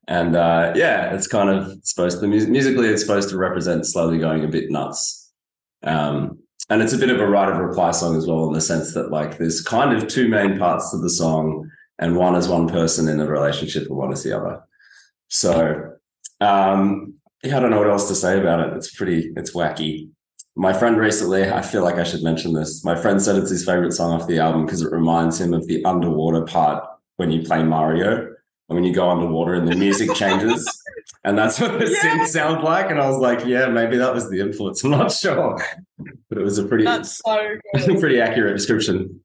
And 0.08 0.36
uh, 0.36 0.72
yeah, 0.74 1.14
it's 1.14 1.26
kind 1.26 1.50
of 1.50 1.78
supposed 1.84 2.20
to 2.20 2.26
mus- 2.26 2.46
musically, 2.46 2.88
it's 2.88 3.02
supposed 3.02 3.28
to 3.28 3.36
represent 3.36 3.86
slowly 3.86 4.18
going 4.18 4.42
a 4.42 4.48
bit 4.48 4.70
nuts. 4.70 5.30
Um, 5.82 6.38
and 6.70 6.82
it's 6.82 6.94
a 6.94 6.98
bit 6.98 7.10
of 7.10 7.20
a 7.20 7.28
right 7.28 7.50
of 7.50 7.58
reply 7.58 7.90
song 7.90 8.16
as 8.16 8.26
well, 8.26 8.46
in 8.46 8.54
the 8.54 8.60
sense 8.60 8.94
that 8.94 9.10
like 9.10 9.36
there's 9.36 9.60
kind 9.60 9.94
of 9.94 10.08
two 10.08 10.28
main 10.28 10.58
parts 10.58 10.90
to 10.90 10.98
the 10.98 11.10
song, 11.10 11.70
and 11.98 12.16
one 12.16 12.34
is 12.34 12.48
one 12.48 12.68
person 12.68 13.06
in 13.06 13.20
a 13.20 13.26
relationship, 13.26 13.86
and 13.86 13.96
one 13.96 14.12
is 14.12 14.24
the 14.24 14.36
other. 14.36 14.62
So 15.28 15.92
um, 16.40 17.14
yeah, 17.42 17.58
I 17.58 17.60
don't 17.60 17.70
know 17.70 17.78
what 17.78 17.90
else 17.90 18.08
to 18.08 18.14
say 18.14 18.40
about 18.40 18.60
it. 18.60 18.76
It's 18.76 18.94
pretty, 18.94 19.32
it's 19.36 19.54
wacky. 19.54 20.08
My 20.56 20.72
friend 20.72 20.96
recently, 20.96 21.50
I 21.50 21.60
feel 21.60 21.84
like 21.84 21.96
I 21.96 22.04
should 22.04 22.22
mention 22.22 22.54
this. 22.54 22.82
My 22.82 22.96
friend 22.96 23.20
said 23.20 23.36
it's 23.36 23.50
his 23.50 23.64
favorite 23.64 23.92
song 23.92 24.18
off 24.18 24.26
the 24.26 24.38
album 24.38 24.64
because 24.64 24.82
it 24.82 24.90
reminds 24.90 25.40
him 25.40 25.52
of 25.52 25.66
the 25.66 25.84
underwater 25.84 26.44
part 26.44 26.82
when 27.16 27.30
you 27.30 27.42
play 27.42 27.62
Mario 27.62 28.34
when 28.68 28.84
you 28.84 28.94
go 28.94 29.08
underwater 29.10 29.54
and 29.54 29.66
the 29.66 29.74
music 29.76 30.14
changes. 30.14 30.66
And 31.24 31.36
that's 31.36 31.58
what 31.60 31.78
the 31.78 31.90
Yeah. 31.90 32.18
synth 32.18 32.26
sounds 32.28 32.62
like. 32.62 32.90
And 32.90 33.00
I 33.00 33.08
was 33.08 33.18
like, 33.18 33.44
yeah, 33.44 33.66
maybe 33.68 33.96
that 33.96 34.14
was 34.14 34.30
the 34.30 34.40
influence. 34.40 34.84
I'm 34.84 34.90
not 34.92 35.10
sure. 35.12 35.58
But 36.28 36.38
it 36.38 36.44
was 36.44 36.58
a 36.58 36.64
pretty, 36.64 36.84
That's 36.84 37.18
so 37.24 37.56
good. 37.74 37.98
pretty 38.00 38.20
accurate 38.20 38.56
description. 38.56 39.20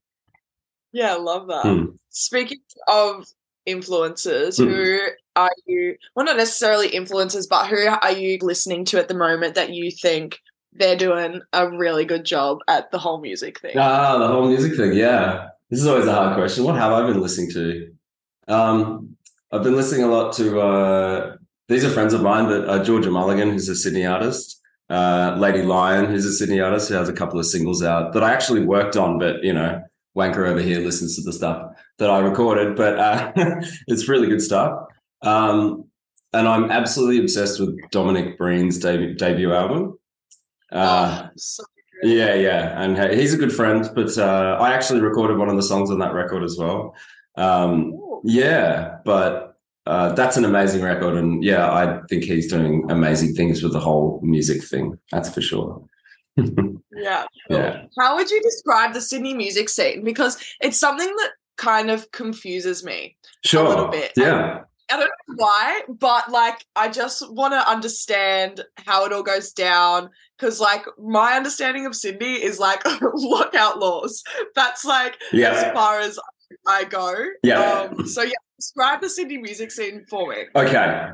Yeah, 0.92 1.14
I 1.14 1.18
love 1.18 1.46
that. 1.48 1.62
Hmm. 1.62 1.84
Speaking 2.10 2.58
of 2.88 3.26
influencers, 3.68 4.56
Hmm. 4.56 4.68
who 4.70 4.98
are 5.36 5.50
you? 5.66 5.96
Well, 6.14 6.24
not 6.26 6.36
necessarily 6.36 6.88
influencers, 6.90 7.46
but 7.48 7.66
who 7.68 7.86
are 7.86 8.12
you 8.12 8.38
listening 8.40 8.84
to 8.86 8.98
at 8.98 9.08
the 9.08 9.14
moment 9.14 9.54
that 9.56 9.70
you 9.70 9.90
think 9.90 10.40
they're 10.72 10.96
doing 10.96 11.40
a 11.52 11.68
really 11.68 12.04
good 12.04 12.24
job 12.24 12.58
at 12.68 12.90
the 12.92 12.98
whole 12.98 13.20
music 13.20 13.60
thing? 13.60 13.76
Ah, 13.76 14.18
the 14.18 14.26
whole 14.28 14.48
music 14.48 14.76
thing. 14.76 14.94
Yeah. 14.94 15.48
This 15.70 15.80
is 15.80 15.86
always 15.86 16.06
a 16.06 16.12
hard 16.14 16.36
question. 16.36 16.64
What 16.64 16.76
have 16.76 16.92
I 16.92 17.06
been 17.06 17.20
listening 17.20 17.50
to? 17.52 17.92
Um, 18.48 19.16
I've 19.54 19.62
been 19.62 19.76
listening 19.76 20.02
a 20.02 20.08
lot 20.08 20.32
to, 20.32 20.60
uh, 20.60 21.36
these 21.68 21.84
are 21.84 21.88
friends 21.88 22.12
of 22.12 22.22
mine, 22.22 22.46
but 22.46 22.68
uh, 22.68 22.82
Georgia 22.82 23.08
Mulligan, 23.08 23.50
who's 23.50 23.68
a 23.68 23.76
Sydney 23.76 24.04
artist, 24.04 24.60
uh, 24.90 25.36
Lady 25.38 25.62
Lion, 25.62 26.06
who's 26.06 26.26
a 26.26 26.32
Sydney 26.32 26.58
artist 26.58 26.88
who 26.88 26.96
has 26.96 27.08
a 27.08 27.12
couple 27.12 27.38
of 27.38 27.46
singles 27.46 27.80
out 27.80 28.14
that 28.14 28.24
I 28.24 28.32
actually 28.32 28.64
worked 28.64 28.96
on, 28.96 29.16
but, 29.16 29.44
you 29.44 29.52
know, 29.52 29.80
wanker 30.18 30.48
over 30.48 30.58
here 30.58 30.80
listens 30.80 31.14
to 31.14 31.22
the 31.22 31.32
stuff 31.32 31.70
that 31.98 32.10
I 32.10 32.18
recorded, 32.18 32.74
but 32.74 32.98
uh, 32.98 33.32
it's 33.86 34.08
really 34.08 34.26
good 34.26 34.42
stuff. 34.42 34.88
Um, 35.22 35.84
and 36.32 36.48
I'm 36.48 36.72
absolutely 36.72 37.20
obsessed 37.20 37.60
with 37.60 37.78
Dominic 37.92 38.36
Breen's 38.36 38.80
debut, 38.80 39.14
debut 39.14 39.52
album. 39.52 39.96
Uh, 40.72 41.26
oh, 41.26 41.30
so 41.36 41.62
yeah, 42.02 42.34
yeah, 42.34 42.82
and 42.82 43.14
he's 43.14 43.32
a 43.32 43.38
good 43.38 43.52
friend. 43.52 43.88
But 43.94 44.18
uh, 44.18 44.58
I 44.60 44.72
actually 44.72 45.00
recorded 45.00 45.38
one 45.38 45.48
of 45.48 45.54
the 45.54 45.62
songs 45.62 45.92
on 45.92 46.00
that 46.00 46.12
record 46.12 46.42
as 46.42 46.58
well. 46.58 46.96
Um, 47.36 47.98
yeah, 48.24 48.96
but 49.04 49.56
uh, 49.86 50.12
that's 50.14 50.36
an 50.36 50.44
amazing 50.44 50.82
record, 50.82 51.16
and 51.16 51.44
yeah, 51.44 51.70
I 51.70 52.00
think 52.08 52.24
he's 52.24 52.50
doing 52.50 52.84
amazing 52.90 53.34
things 53.34 53.62
with 53.62 53.72
the 53.72 53.80
whole 53.80 54.20
music 54.22 54.62
thing. 54.64 54.98
That's 55.12 55.32
for 55.32 55.40
sure. 55.40 55.84
Yeah. 56.96 57.24
yeah, 57.50 57.82
How 57.98 58.14
would 58.14 58.30
you 58.30 58.40
describe 58.40 58.94
the 58.94 59.00
Sydney 59.00 59.34
music 59.34 59.68
scene? 59.68 60.04
Because 60.04 60.38
it's 60.60 60.78
something 60.78 61.08
that 61.08 61.32
kind 61.56 61.90
of 61.90 62.10
confuses 62.12 62.84
me. 62.84 63.16
sure. 63.44 63.66
A 63.66 63.68
little 63.68 63.88
bit. 63.88 64.12
Yeah, 64.16 64.60
I 64.90 64.96
don't 64.96 65.10
know 65.28 65.34
why, 65.36 65.82
but 65.88 66.30
like 66.30 66.64
I 66.76 66.88
just 66.88 67.28
want 67.32 67.52
to 67.54 67.68
understand 67.68 68.64
how 68.76 69.04
it 69.04 69.12
all 69.12 69.22
goes 69.24 69.52
down. 69.52 70.08
Because 70.38 70.60
like 70.60 70.84
my 70.98 71.32
understanding 71.34 71.84
of 71.86 71.94
Sydney 71.96 72.34
is 72.34 72.58
like 72.58 72.82
lockout 73.14 73.78
laws. 73.78 74.22
That's 74.54 74.84
like 74.84 75.18
as 75.32 75.72
far 75.72 75.98
as 76.00 76.18
I 76.66 76.84
go. 76.84 77.14
Yeah. 77.42 77.88
Um, 77.90 78.06
so 78.06 78.22
yeah, 78.22 78.32
describe 78.58 79.00
the 79.00 79.08
Sydney 79.08 79.38
music 79.38 79.70
scene 79.70 80.04
for 80.08 80.28
me. 80.28 80.44
Okay. 80.54 81.10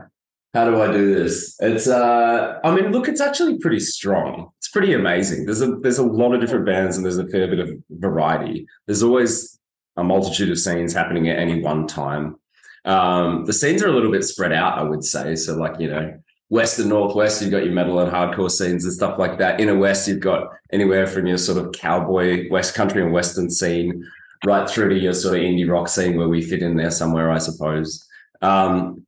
How 0.52 0.64
do 0.64 0.82
I 0.82 0.90
do 0.90 1.14
this? 1.14 1.56
It's 1.60 1.86
uh 1.86 2.58
I 2.64 2.74
mean, 2.74 2.90
look, 2.90 3.08
it's 3.08 3.20
actually 3.20 3.58
pretty 3.58 3.80
strong. 3.80 4.50
It's 4.58 4.68
pretty 4.68 4.92
amazing. 4.92 5.46
There's 5.46 5.62
a 5.62 5.76
there's 5.76 5.98
a 5.98 6.06
lot 6.06 6.34
of 6.34 6.40
different 6.40 6.66
bands 6.66 6.96
and 6.96 7.04
there's 7.04 7.18
a 7.18 7.28
fair 7.28 7.46
bit 7.46 7.60
of 7.60 7.70
variety. 7.90 8.66
There's 8.86 9.02
always 9.02 9.58
a 9.96 10.04
multitude 10.04 10.50
of 10.50 10.58
scenes 10.58 10.92
happening 10.92 11.28
at 11.28 11.38
any 11.38 11.62
one 11.62 11.86
time. 11.86 12.36
Um, 12.84 13.44
the 13.44 13.52
scenes 13.52 13.82
are 13.82 13.88
a 13.88 13.92
little 13.92 14.10
bit 14.10 14.24
spread 14.24 14.52
out, 14.52 14.78
I 14.78 14.82
would 14.82 15.04
say. 15.04 15.36
So, 15.36 15.54
like, 15.56 15.78
you 15.78 15.90
know, 15.90 16.14
west 16.48 16.78
and 16.78 16.88
northwest, 16.88 17.42
you've 17.42 17.50
got 17.50 17.64
your 17.64 17.74
metal 17.74 18.00
and 18.00 18.10
hardcore 18.10 18.50
scenes 18.50 18.84
and 18.84 18.92
stuff 18.92 19.18
like 19.18 19.38
that. 19.38 19.60
Inner 19.60 19.78
west, 19.78 20.08
you've 20.08 20.20
got 20.20 20.48
anywhere 20.72 21.06
from 21.06 21.26
your 21.26 21.38
sort 21.38 21.58
of 21.58 21.72
cowboy, 21.72 22.48
west 22.50 22.74
country 22.74 23.02
and 23.02 23.12
western 23.12 23.50
scene 23.50 24.04
right 24.44 24.68
through 24.68 24.90
to 24.90 24.98
your 24.98 25.12
sort 25.12 25.36
of 25.36 25.42
indie 25.42 25.68
rock 25.68 25.88
scene 25.88 26.16
where 26.16 26.28
we 26.28 26.42
fit 26.42 26.62
in 26.62 26.76
there 26.76 26.90
somewhere, 26.90 27.30
I 27.30 27.38
suppose. 27.38 28.06
Um, 28.42 29.06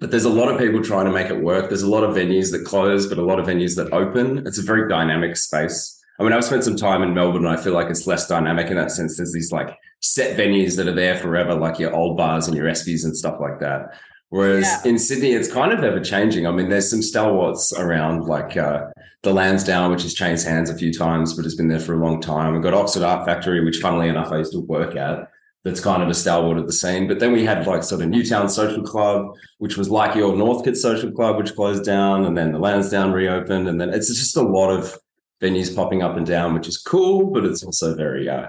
but 0.00 0.10
there's 0.10 0.24
a 0.24 0.30
lot 0.30 0.50
of 0.50 0.58
people 0.58 0.82
trying 0.82 1.06
to 1.06 1.12
make 1.12 1.30
it 1.30 1.40
work. 1.40 1.68
There's 1.68 1.82
a 1.82 1.90
lot 1.90 2.04
of 2.04 2.16
venues 2.16 2.50
that 2.52 2.64
close, 2.64 3.06
but 3.06 3.18
a 3.18 3.24
lot 3.24 3.38
of 3.38 3.46
venues 3.46 3.76
that 3.76 3.92
open. 3.92 4.46
It's 4.46 4.58
a 4.58 4.62
very 4.62 4.88
dynamic 4.88 5.36
space. 5.36 6.00
I 6.18 6.22
mean, 6.22 6.32
I've 6.32 6.44
spent 6.44 6.64
some 6.64 6.76
time 6.76 7.02
in 7.02 7.12
Melbourne 7.12 7.44
and 7.44 7.58
I 7.58 7.60
feel 7.60 7.72
like 7.72 7.88
it's 7.88 8.06
less 8.06 8.28
dynamic 8.28 8.68
in 8.68 8.76
that 8.76 8.92
sense. 8.92 9.16
There's 9.16 9.32
these 9.32 9.52
like 9.52 9.76
set 10.00 10.38
venues 10.38 10.76
that 10.76 10.88
are 10.88 10.94
there 10.94 11.16
forever, 11.16 11.54
like 11.54 11.78
your 11.78 11.94
old 11.94 12.16
bars 12.16 12.46
and 12.46 12.56
your 12.56 12.66
ESPYs 12.66 13.04
and 13.04 13.16
stuff 13.16 13.40
like 13.40 13.58
that. 13.60 13.94
Whereas 14.30 14.64
Yeah. 14.64 14.90
in 14.90 14.98
Sydney, 14.98 15.32
it's 15.32 15.50
kind 15.52 15.72
of 15.72 15.84
ever 15.84 16.00
changing. 16.00 16.46
I 16.46 16.50
mean, 16.50 16.68
there's 16.68 16.90
some 16.90 17.02
stalwarts 17.02 17.72
around, 17.72 18.24
like 18.24 18.56
uh, 18.56 18.86
the 19.22 19.32
Lansdowne, 19.32 19.90
which 19.90 20.02
has 20.02 20.14
changed 20.14 20.44
hands 20.44 20.70
a 20.70 20.74
few 20.76 20.92
times, 20.92 21.34
but 21.34 21.44
has 21.44 21.54
been 21.54 21.68
there 21.68 21.80
for 21.80 21.94
a 21.94 21.98
long 22.04 22.20
time. 22.20 22.52
We've 22.52 22.62
got 22.62 22.74
Oxford 22.74 23.02
Art 23.02 23.24
Factory, 23.24 23.64
which, 23.64 23.78
funnily 23.78 24.08
enough, 24.08 24.32
I 24.32 24.38
used 24.38 24.52
to 24.52 24.60
work 24.60 24.96
at. 24.96 25.28
That's 25.62 25.80
kind 25.80 26.02
of 26.02 26.10
a 26.10 26.14
stalwart 26.14 26.58
of 26.58 26.66
the 26.66 26.74
scene. 26.74 27.08
But 27.08 27.20
then 27.20 27.32
we 27.32 27.44
had 27.44 27.66
like 27.66 27.82
sort 27.84 28.02
of 28.02 28.08
Newtown 28.08 28.50
Social 28.50 28.82
Club, 28.82 29.34
which 29.58 29.78
was 29.78 29.88
like 29.88 30.14
your 30.14 30.36
Northcote 30.36 30.76
Social 30.76 31.10
Club, 31.10 31.38
which 31.38 31.54
closed 31.54 31.84
down, 31.84 32.26
and 32.26 32.36
then 32.36 32.52
the 32.52 32.58
Lansdowne 32.58 33.12
reopened, 33.12 33.66
and 33.68 33.80
then 33.80 33.88
it's 33.88 34.08
just 34.08 34.36
a 34.36 34.42
lot 34.42 34.68
of 34.70 34.98
venues 35.40 35.74
popping 35.74 36.02
up 36.02 36.16
and 36.18 36.26
down, 36.26 36.52
which 36.52 36.68
is 36.68 36.76
cool, 36.76 37.30
but 37.30 37.44
it's 37.46 37.62
also 37.64 37.94
very 37.94 38.28
uh, 38.28 38.46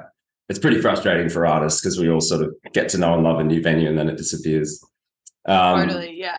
it's 0.49 0.59
pretty 0.59 0.81
frustrating 0.81 1.29
for 1.29 1.45
artists 1.45 1.79
because 1.79 1.97
we 1.99 2.09
all 2.09 2.19
sort 2.21 2.41
of 2.41 2.53
get 2.73 2.89
to 2.89 2.97
know 2.97 3.13
and 3.13 3.23
love 3.23 3.39
a 3.39 3.43
new 3.45 3.61
venue 3.61 3.87
and 3.87 3.97
then 3.97 4.09
it 4.09 4.17
disappears. 4.17 4.83
Um, 5.47 5.87
totally, 5.87 6.17
yeah. 6.17 6.37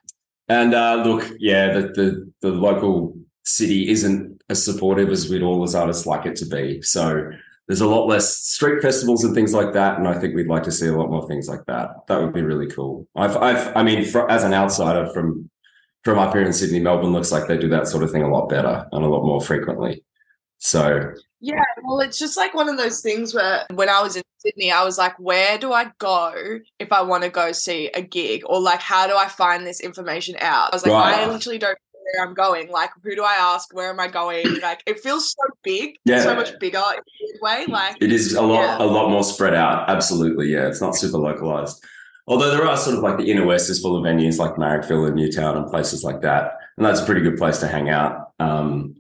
and 0.49 0.75
uh, 0.75 1.03
look, 1.05 1.31
yeah, 1.39 1.73
the, 1.73 1.81
the 1.89 2.33
the 2.41 2.51
local 2.51 3.17
city 3.45 3.89
isn't 3.89 4.43
as 4.49 4.65
supportive 4.65 5.11
as 5.11 5.31
we'd 5.31 5.43
all 5.43 5.63
as 5.63 5.75
artists 5.75 6.07
like 6.07 6.27
it 6.27 6.37
to 6.37 6.47
be. 6.47 6.83
So 6.83 7.31
there's 7.69 7.81
a 7.81 7.87
lot 7.87 8.07
less 8.07 8.39
street 8.39 8.83
festivals 8.83 9.25
and 9.25 9.35
things 9.35 9.53
like 9.53 9.73
that, 9.73 9.99
and 9.99 10.07
I 10.07 10.19
think 10.19 10.35
we'd 10.35 10.49
like 10.49 10.65
to 10.65 10.73
see 10.73 10.87
a 10.87 10.97
lot 10.97 11.11
more 11.11 11.27
things 11.27 11.49
like 11.49 11.65
that. 11.67 11.91
That 12.09 12.21
would 12.21 12.33
be 12.33 12.43
really 12.43 12.69
cool. 12.69 13.09
I've, 13.17 13.37
I've 13.37 13.77
I 13.77 13.83
mean, 13.83 14.05
fr 14.05 14.21
as 14.29 14.45
an 14.45 14.55
outsider 14.55 15.11
from 15.13 15.51
from 16.05 16.19
up 16.19 16.33
here 16.33 16.43
in 16.43 16.53
Sydney, 16.53 16.79
Melbourne 16.79 17.13
looks 17.13 17.33
like 17.33 17.49
they 17.49 17.59
do 17.59 17.69
that 17.71 17.89
sort 17.89 18.05
of 18.05 18.13
thing 18.13 18.23
a 18.23 18.31
lot 18.31 18.49
better 18.49 18.87
and 18.93 19.05
a 19.05 19.09
lot 19.09 19.25
more 19.25 19.41
frequently. 19.41 20.05
So 20.59 21.13
Yeah, 21.41 21.65
well, 21.83 21.99
it's 22.01 22.19
just 22.19 22.37
like 22.37 22.55
one 22.55 22.69
of 22.69 22.77
those 22.77 23.01
things 23.01 23.35
where 23.35 23.67
when 23.75 23.89
I 23.89 24.01
was 24.03 24.15
in 24.15 24.23
Sydney, 24.47 24.71
I 24.73 24.85
was 24.85 24.97
like, 24.99 25.19
where 25.19 25.59
do 25.59 25.73
I 25.73 25.91
go 25.99 26.59
if 26.79 26.93
I 26.93 27.03
want 27.03 27.25
to 27.25 27.31
go 27.31 27.53
see 27.53 27.89
a 27.89 28.01
gig? 28.03 28.43
Or 28.47 28.61
like, 28.61 28.81
how 28.81 29.07
do 29.07 29.17
I 29.17 29.29
find 29.29 29.67
this 29.67 29.81
information 29.81 30.37
out? 30.41 30.73
I 30.73 30.77
was 30.77 30.87
like, 30.87 30.93
Right. 30.93 31.21
I 31.27 31.27
literally 31.31 31.59
don't 31.59 31.73
know 31.73 32.01
where 32.15 32.27
I'm 32.27 32.35
going. 32.35 32.71
Like, 32.71 32.91
who 33.03 33.17
do 33.17 33.25
I 33.25 33.35
ask? 33.35 33.75
Where 33.75 33.91
am 33.91 33.99
I 34.01 34.09
going? 34.09 34.47
Like, 34.63 34.83
it 34.87 35.01
feels 35.01 35.31
so 35.33 35.55
big, 35.65 35.97
Yeah. 36.05 36.23
so 36.23 36.35
much 36.35 36.59
bigger 36.61 36.79
in 36.79 37.37
a 37.37 37.45
way. 37.45 37.65
Like, 37.69 37.97
It 38.01 38.13
is 38.13 38.35
a 38.35 38.43
lot, 38.43 38.63
Yeah. 38.79 38.85
a 38.85 38.87
lot 38.87 39.11
more 39.11 39.25
spread 39.25 39.55
out. 39.55 39.89
Absolutely, 39.91 40.49
yeah. 40.53 40.69
It's 40.69 40.81
not 40.81 40.95
super 40.97 41.19
localized. 41.19 41.85
Although 42.29 42.51
there 42.51 42.67
are 42.67 42.77
sort 42.77 42.97
of 42.97 43.03
like 43.03 43.19
the 43.19 43.31
inner 43.31 43.47
west 43.47 43.71
is 43.71 43.81
full 43.81 43.97
of 43.97 44.03
venues 44.05 44.39
like 44.39 44.55
Marrickville 44.57 45.07
and 45.07 45.15
Newtown 45.17 45.57
and 45.57 45.71
places 45.71 46.03
like 46.03 46.23
that, 46.23 46.55
and 46.77 46.85
that's 46.85 47.01
a 47.01 47.05
pretty 47.05 47.21
good 47.21 47.37
place 47.37 47.59
to 47.59 47.69
hang 47.69 47.89
out. 47.89 48.33
Um, 48.41 48.97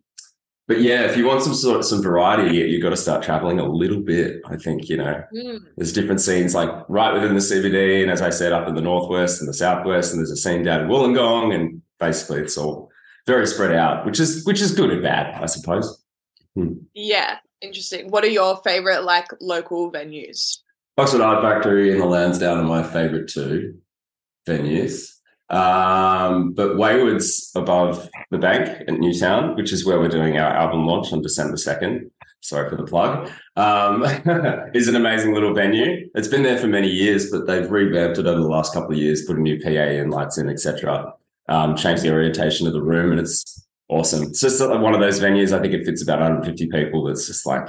but 0.68 0.80
yeah, 0.80 1.02
if 1.02 1.16
you 1.16 1.26
want 1.26 1.42
some 1.42 1.54
sort 1.54 1.78
of 1.78 1.84
some 1.84 2.02
variety, 2.02 2.56
you've 2.56 2.82
got 2.82 2.90
to 2.90 2.96
start 2.96 3.22
traveling 3.22 3.60
a 3.60 3.68
little 3.68 4.00
bit. 4.00 4.40
I 4.46 4.56
think 4.56 4.88
you 4.88 4.96
know 4.96 5.22
mm, 5.34 5.60
there's 5.76 5.92
different 5.92 6.20
scenes 6.20 6.54
like 6.54 6.70
right 6.88 7.14
within 7.14 7.34
the 7.34 7.40
CBD, 7.40 8.02
and 8.02 8.10
as 8.10 8.20
I 8.20 8.30
said, 8.30 8.52
up 8.52 8.68
in 8.68 8.74
the 8.74 8.80
northwest 8.80 9.40
and 9.40 9.48
the 9.48 9.54
southwest, 9.54 10.12
and 10.12 10.20
there's 10.20 10.30
a 10.30 10.36
scene 10.36 10.64
down 10.64 10.82
in 10.82 10.88
Wollongong, 10.88 11.54
and 11.54 11.82
basically 12.00 12.40
it's 12.40 12.58
all 12.58 12.90
very 13.26 13.46
spread 13.46 13.72
out, 13.72 14.04
which 14.04 14.18
is 14.18 14.44
which 14.44 14.60
is 14.60 14.72
good 14.72 14.90
and 14.90 15.02
bad, 15.02 15.40
I 15.40 15.46
suppose. 15.46 16.02
yeah, 16.94 17.38
interesting. 17.60 18.10
What 18.10 18.24
are 18.24 18.28
your 18.28 18.56
favorite 18.64 19.04
like 19.04 19.28
local 19.40 19.92
venues? 19.92 20.58
Oxford 20.98 21.20
Art 21.20 21.42
Factory 21.42 21.92
and 21.92 22.00
the 22.00 22.06
Lansdowne 22.06 22.58
are 22.58 22.64
my 22.64 22.82
favourite 22.82 23.28
two 23.28 23.78
venues. 24.48 25.15
Um, 25.48 26.52
but 26.52 26.76
Wayward's 26.76 27.52
above 27.54 28.08
the 28.30 28.38
bank 28.38 28.84
at 28.88 28.98
Newtown, 28.98 29.54
which 29.56 29.72
is 29.72 29.86
where 29.86 30.00
we're 30.00 30.08
doing 30.08 30.36
our 30.38 30.52
album 30.52 30.86
launch 30.86 31.12
on 31.12 31.22
December 31.22 31.56
2nd. 31.56 32.10
Sorry 32.40 32.68
for 32.68 32.76
the 32.76 32.84
plug. 32.84 33.30
Um, 33.56 34.04
is 34.74 34.88
an 34.88 34.96
amazing 34.96 35.34
little 35.34 35.54
venue. 35.54 36.08
It's 36.14 36.28
been 36.28 36.42
there 36.42 36.58
for 36.58 36.66
many 36.66 36.88
years, 36.88 37.30
but 37.30 37.46
they've 37.46 37.70
revamped 37.70 38.18
it 38.18 38.26
over 38.26 38.40
the 38.40 38.48
last 38.48 38.72
couple 38.72 38.92
of 38.92 38.98
years, 38.98 39.24
put 39.24 39.36
a 39.36 39.40
new 39.40 39.60
PA 39.60 39.68
and 39.68 40.10
lights 40.10 40.38
in, 40.38 40.48
etc. 40.48 41.12
Um, 41.48 41.76
changed 41.76 42.02
the 42.02 42.12
orientation 42.12 42.66
of 42.66 42.72
the 42.72 42.82
room, 42.82 43.10
and 43.10 43.20
it's 43.20 43.66
awesome. 43.88 44.24
It's 44.24 44.40
just 44.40 44.60
one 44.60 44.94
of 44.94 45.00
those 45.00 45.20
venues. 45.20 45.56
I 45.56 45.60
think 45.60 45.74
it 45.74 45.84
fits 45.84 46.02
about 46.02 46.20
150 46.20 46.68
people. 46.68 47.04
That's 47.04 47.26
just 47.26 47.46
like 47.46 47.68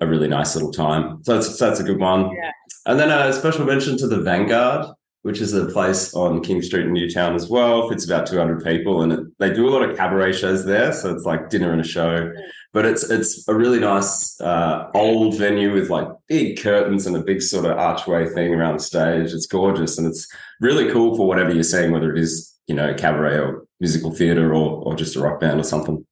a 0.00 0.06
really 0.06 0.28
nice 0.28 0.54
little 0.54 0.72
time. 0.72 1.22
So 1.24 1.34
that's, 1.34 1.58
so 1.58 1.68
that's 1.68 1.80
a 1.80 1.84
good 1.84 2.00
one. 2.00 2.30
Yeah. 2.30 2.50
And 2.86 2.98
then 2.98 3.10
a 3.10 3.32
special 3.32 3.64
mention 3.64 3.96
to 3.98 4.06
the 4.06 4.20
Vanguard, 4.20 4.86
which 5.26 5.40
is 5.40 5.52
a 5.54 5.66
place 5.66 6.14
on 6.14 6.40
King 6.40 6.62
Street 6.62 6.86
in 6.86 6.92
Newtown 6.92 7.34
as 7.34 7.48
well. 7.48 7.88
Fits 7.88 8.04
about 8.04 8.28
200 8.28 8.62
people, 8.62 9.02
and 9.02 9.12
it, 9.12 9.20
they 9.40 9.52
do 9.52 9.68
a 9.68 9.70
lot 9.70 9.82
of 9.82 9.96
cabaret 9.96 10.32
shows 10.32 10.64
there. 10.64 10.92
So 10.92 11.12
it's 11.12 11.24
like 11.24 11.50
dinner 11.50 11.72
and 11.72 11.80
a 11.80 11.84
show. 11.84 12.30
But 12.72 12.86
it's 12.86 13.10
it's 13.10 13.48
a 13.48 13.54
really 13.54 13.80
nice 13.80 14.40
uh, 14.40 14.88
old 14.94 15.36
venue 15.36 15.72
with 15.74 15.90
like 15.90 16.06
big 16.28 16.62
curtains 16.62 17.08
and 17.08 17.16
a 17.16 17.24
big 17.24 17.42
sort 17.42 17.64
of 17.64 17.76
archway 17.76 18.28
thing 18.28 18.54
around 18.54 18.78
the 18.78 18.84
stage. 18.84 19.32
It's 19.32 19.46
gorgeous 19.46 19.98
and 19.98 20.06
it's 20.06 20.28
really 20.60 20.92
cool 20.92 21.16
for 21.16 21.26
whatever 21.26 21.52
you're 21.52 21.64
seeing, 21.64 21.90
whether 21.90 22.14
it 22.14 22.20
is 22.20 22.54
you 22.68 22.76
know 22.76 22.94
cabaret 22.94 23.40
or 23.40 23.64
musical 23.80 24.12
theatre 24.12 24.54
or 24.54 24.84
or 24.84 24.94
just 24.94 25.16
a 25.16 25.20
rock 25.20 25.40
band 25.40 25.58
or 25.58 25.64
something. 25.64 26.06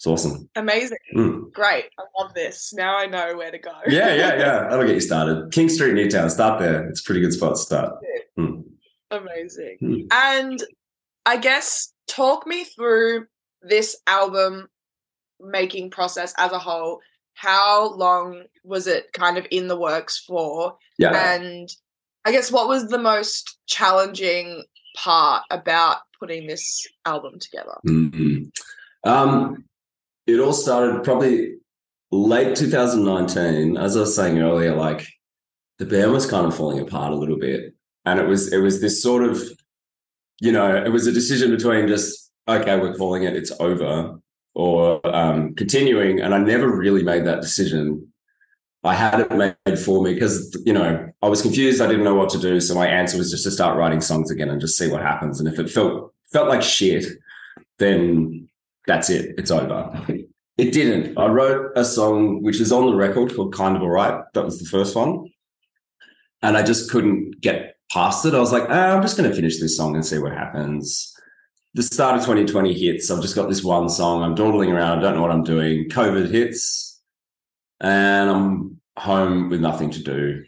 It's 0.00 0.06
awesome. 0.06 0.48
Amazing. 0.56 0.96
Mm. 1.14 1.52
Great. 1.52 1.90
I 1.98 2.04
love 2.18 2.32
this. 2.32 2.72
Now 2.72 2.96
I 2.96 3.04
know 3.04 3.36
where 3.36 3.50
to 3.50 3.58
go. 3.58 3.70
Yeah, 3.86 4.14
yeah, 4.14 4.34
yeah. 4.38 4.60
That'll 4.66 4.86
get 4.86 4.94
you 4.94 5.00
started. 5.00 5.52
King 5.52 5.68
Street, 5.68 5.92
Newtown. 5.92 6.30
Start 6.30 6.58
there. 6.58 6.88
It's 6.88 7.02
a 7.02 7.04
pretty 7.04 7.20
good 7.20 7.34
spot 7.34 7.56
to 7.56 7.60
start. 7.60 7.96
Mm. 8.38 8.64
Amazing. 9.10 9.76
Hmm. 9.78 9.96
And 10.10 10.62
I 11.26 11.36
guess 11.36 11.92
talk 12.08 12.46
me 12.46 12.64
through 12.64 13.26
this 13.60 13.94
album 14.06 14.68
making 15.38 15.90
process 15.90 16.32
as 16.38 16.50
a 16.52 16.58
whole. 16.58 17.00
How 17.34 17.92
long 17.92 18.44
was 18.64 18.86
it 18.86 19.12
kind 19.12 19.36
of 19.36 19.46
in 19.50 19.68
the 19.68 19.78
works 19.78 20.18
for? 20.18 20.78
Yeah. 20.96 21.34
And 21.34 21.68
I 22.24 22.32
guess 22.32 22.50
what 22.50 22.68
was 22.68 22.88
the 22.88 22.96
most 22.96 23.58
challenging 23.66 24.64
part 24.96 25.42
about 25.50 25.98
putting 26.18 26.46
this 26.46 26.86
album 27.04 27.38
together? 27.38 27.76
Mhm. 27.86 28.50
Um, 29.04 29.64
it 30.34 30.40
all 30.40 30.52
started 30.52 31.04
probably 31.04 31.56
late 32.10 32.56
2019. 32.56 33.76
As 33.76 33.96
I 33.96 34.00
was 34.00 34.14
saying 34.16 34.38
earlier, 34.38 34.74
like 34.74 35.06
the 35.78 35.86
band 35.86 36.12
was 36.12 36.30
kind 36.30 36.46
of 36.46 36.56
falling 36.56 36.80
apart 36.80 37.12
a 37.12 37.16
little 37.16 37.38
bit, 37.38 37.74
and 38.04 38.20
it 38.20 38.26
was 38.26 38.52
it 38.52 38.58
was 38.58 38.80
this 38.80 39.02
sort 39.02 39.24
of, 39.24 39.42
you 40.40 40.52
know, 40.52 40.76
it 40.76 40.90
was 40.90 41.06
a 41.06 41.12
decision 41.12 41.50
between 41.50 41.88
just 41.88 42.30
okay, 42.48 42.78
we're 42.78 42.94
calling 42.94 43.22
it, 43.22 43.36
it's 43.36 43.52
over, 43.60 44.18
or 44.54 45.00
um, 45.14 45.54
continuing. 45.54 46.20
And 46.20 46.34
I 46.34 46.38
never 46.38 46.68
really 46.68 47.02
made 47.02 47.24
that 47.26 47.40
decision. 47.40 48.12
I 48.82 48.94
had 48.94 49.20
it 49.20 49.30
made 49.30 49.78
for 49.78 50.02
me 50.02 50.14
because 50.14 50.56
you 50.64 50.72
know 50.72 51.10
I 51.22 51.28
was 51.28 51.42
confused. 51.42 51.80
I 51.80 51.86
didn't 51.86 52.04
know 52.04 52.14
what 52.14 52.30
to 52.30 52.38
do, 52.38 52.60
so 52.60 52.74
my 52.74 52.86
answer 52.86 53.18
was 53.18 53.30
just 53.30 53.44
to 53.44 53.50
start 53.50 53.76
writing 53.76 54.00
songs 54.00 54.30
again 54.30 54.48
and 54.48 54.60
just 54.60 54.78
see 54.78 54.90
what 54.90 55.02
happens. 55.02 55.38
And 55.38 55.48
if 55.48 55.58
it 55.58 55.70
felt 55.70 56.12
felt 56.32 56.48
like 56.48 56.62
shit, 56.62 57.06
then 57.78 58.49
that's 58.86 59.10
it. 59.10 59.34
It's 59.38 59.50
over. 59.50 60.06
It 60.58 60.74
didn't. 60.74 61.16
I 61.16 61.26
wrote 61.26 61.72
a 61.74 61.84
song 61.86 62.42
which 62.42 62.60
is 62.60 62.70
on 62.70 62.84
the 62.84 62.94
record 62.94 63.34
called 63.34 63.54
"Kind 63.54 63.76
of 63.76 63.82
Alright." 63.82 64.24
That 64.34 64.44
was 64.44 64.58
the 64.58 64.68
first 64.68 64.94
one, 64.94 65.30
and 66.42 66.54
I 66.54 66.62
just 66.62 66.90
couldn't 66.90 67.40
get 67.40 67.76
past 67.90 68.26
it. 68.26 68.34
I 68.34 68.40
was 68.40 68.52
like, 68.52 68.64
ah, 68.68 68.94
I'm 68.94 69.00
just 69.02 69.16
going 69.16 69.28
to 69.28 69.34
finish 69.34 69.58
this 69.58 69.76
song 69.76 69.94
and 69.94 70.04
see 70.04 70.18
what 70.18 70.32
happens. 70.32 71.14
The 71.74 71.82
start 71.82 72.16
of 72.16 72.22
2020 72.22 72.74
hits. 72.74 73.10
I've 73.10 73.22
just 73.22 73.34
got 73.34 73.48
this 73.48 73.64
one 73.64 73.88
song. 73.88 74.22
I'm 74.22 74.34
dawdling 74.34 74.70
around. 74.70 74.98
I 74.98 75.02
don't 75.02 75.14
know 75.14 75.22
what 75.22 75.30
I'm 75.30 75.44
doing. 75.44 75.88
COVID 75.88 76.30
hits, 76.30 77.00
and 77.80 78.30
I'm 78.30 78.80
home 78.98 79.48
with 79.48 79.60
nothing 79.60 79.90
to 79.90 80.02
do. 80.02 80.44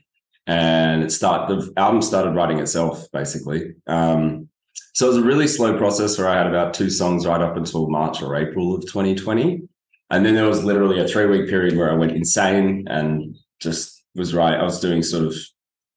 And 0.47 1.05
it 1.05 1.13
start 1.13 1.49
the 1.49 1.73
album 1.77 2.03
started 2.03 2.35
writing 2.35 2.59
itself 2.59 3.07
basically. 3.13 3.75
Um, 3.87 4.49
so 4.95 5.07
it 5.07 5.15
was 5.15 5.19
a 5.19 5.23
really 5.23 5.49
slow 5.49 5.77
process 5.79 6.19
where 6.19 6.29
I 6.29 6.37
had 6.37 6.47
about 6.47 6.75
two 6.75 6.91
songs 6.91 7.27
right 7.27 7.41
up 7.41 7.57
until 7.57 7.89
March 7.89 8.23
or 8.23 8.37
April 8.37 8.75
of 8.75 8.83
2020. 8.83 9.67
And 10.11 10.27
then 10.27 10.35
there 10.35 10.47
was 10.47 10.65
literally 10.65 11.01
a 11.01 11.09
three 11.09 11.27
week 11.27 11.49
period 11.49 11.77
where 11.77 11.91
I 11.91 11.95
went 11.95 12.13
insane 12.13 12.87
and 12.89 13.35
just 13.61 14.03
was 14.15 14.35
right. 14.35 14.59
I 14.59 14.63
was 14.63 14.81
doing 14.81 15.03
sort 15.03 15.25
of, 15.25 15.35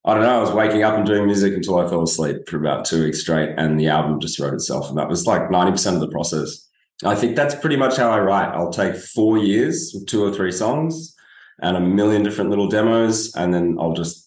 I 0.06 0.14
don't 0.14 0.24
know, 0.24 0.38
I 0.38 0.42
was 0.42 0.52
waking 0.52 0.84
up 0.84 0.96
and 0.96 1.06
doing 1.06 1.26
music 1.26 1.54
until 1.54 1.80
I 1.80 1.90
fell 1.90 2.04
asleep 2.04 2.48
for 2.48 2.58
about 2.58 2.86
two 2.86 3.04
weeks 3.04 3.20
straight. 3.20 3.50
And 3.58 3.78
the 3.78 3.90
album 3.90 4.22
just 4.22 4.40
wrote 4.40 4.54
itself. 4.54 4.88
And 4.88 4.98
that 4.98 5.10
was 5.10 5.28
like 5.28 5.50
90% 5.50 5.96
of 5.96 6.00
the 6.00 6.08
process. 6.08 6.66
I 7.04 7.16
think 7.16 7.36
that's 7.36 7.56
pretty 7.56 7.76
much 7.76 7.98
how 7.98 8.10
I 8.10 8.20
write. 8.20 8.56
I'll 8.56 8.72
take 8.72 8.96
four 8.96 9.38
years 9.38 9.92
with 9.94 10.08
two 10.08 10.24
or 10.24 10.34
three 10.34 10.54
songs 10.54 11.14
and 11.62 11.76
a 11.76 11.82
million 11.82 12.24
different 12.24 12.50
little 12.50 12.70
demos. 12.70 13.36
And 13.36 13.54
then 13.54 13.76
I'll 13.78 13.94
just 13.94 14.25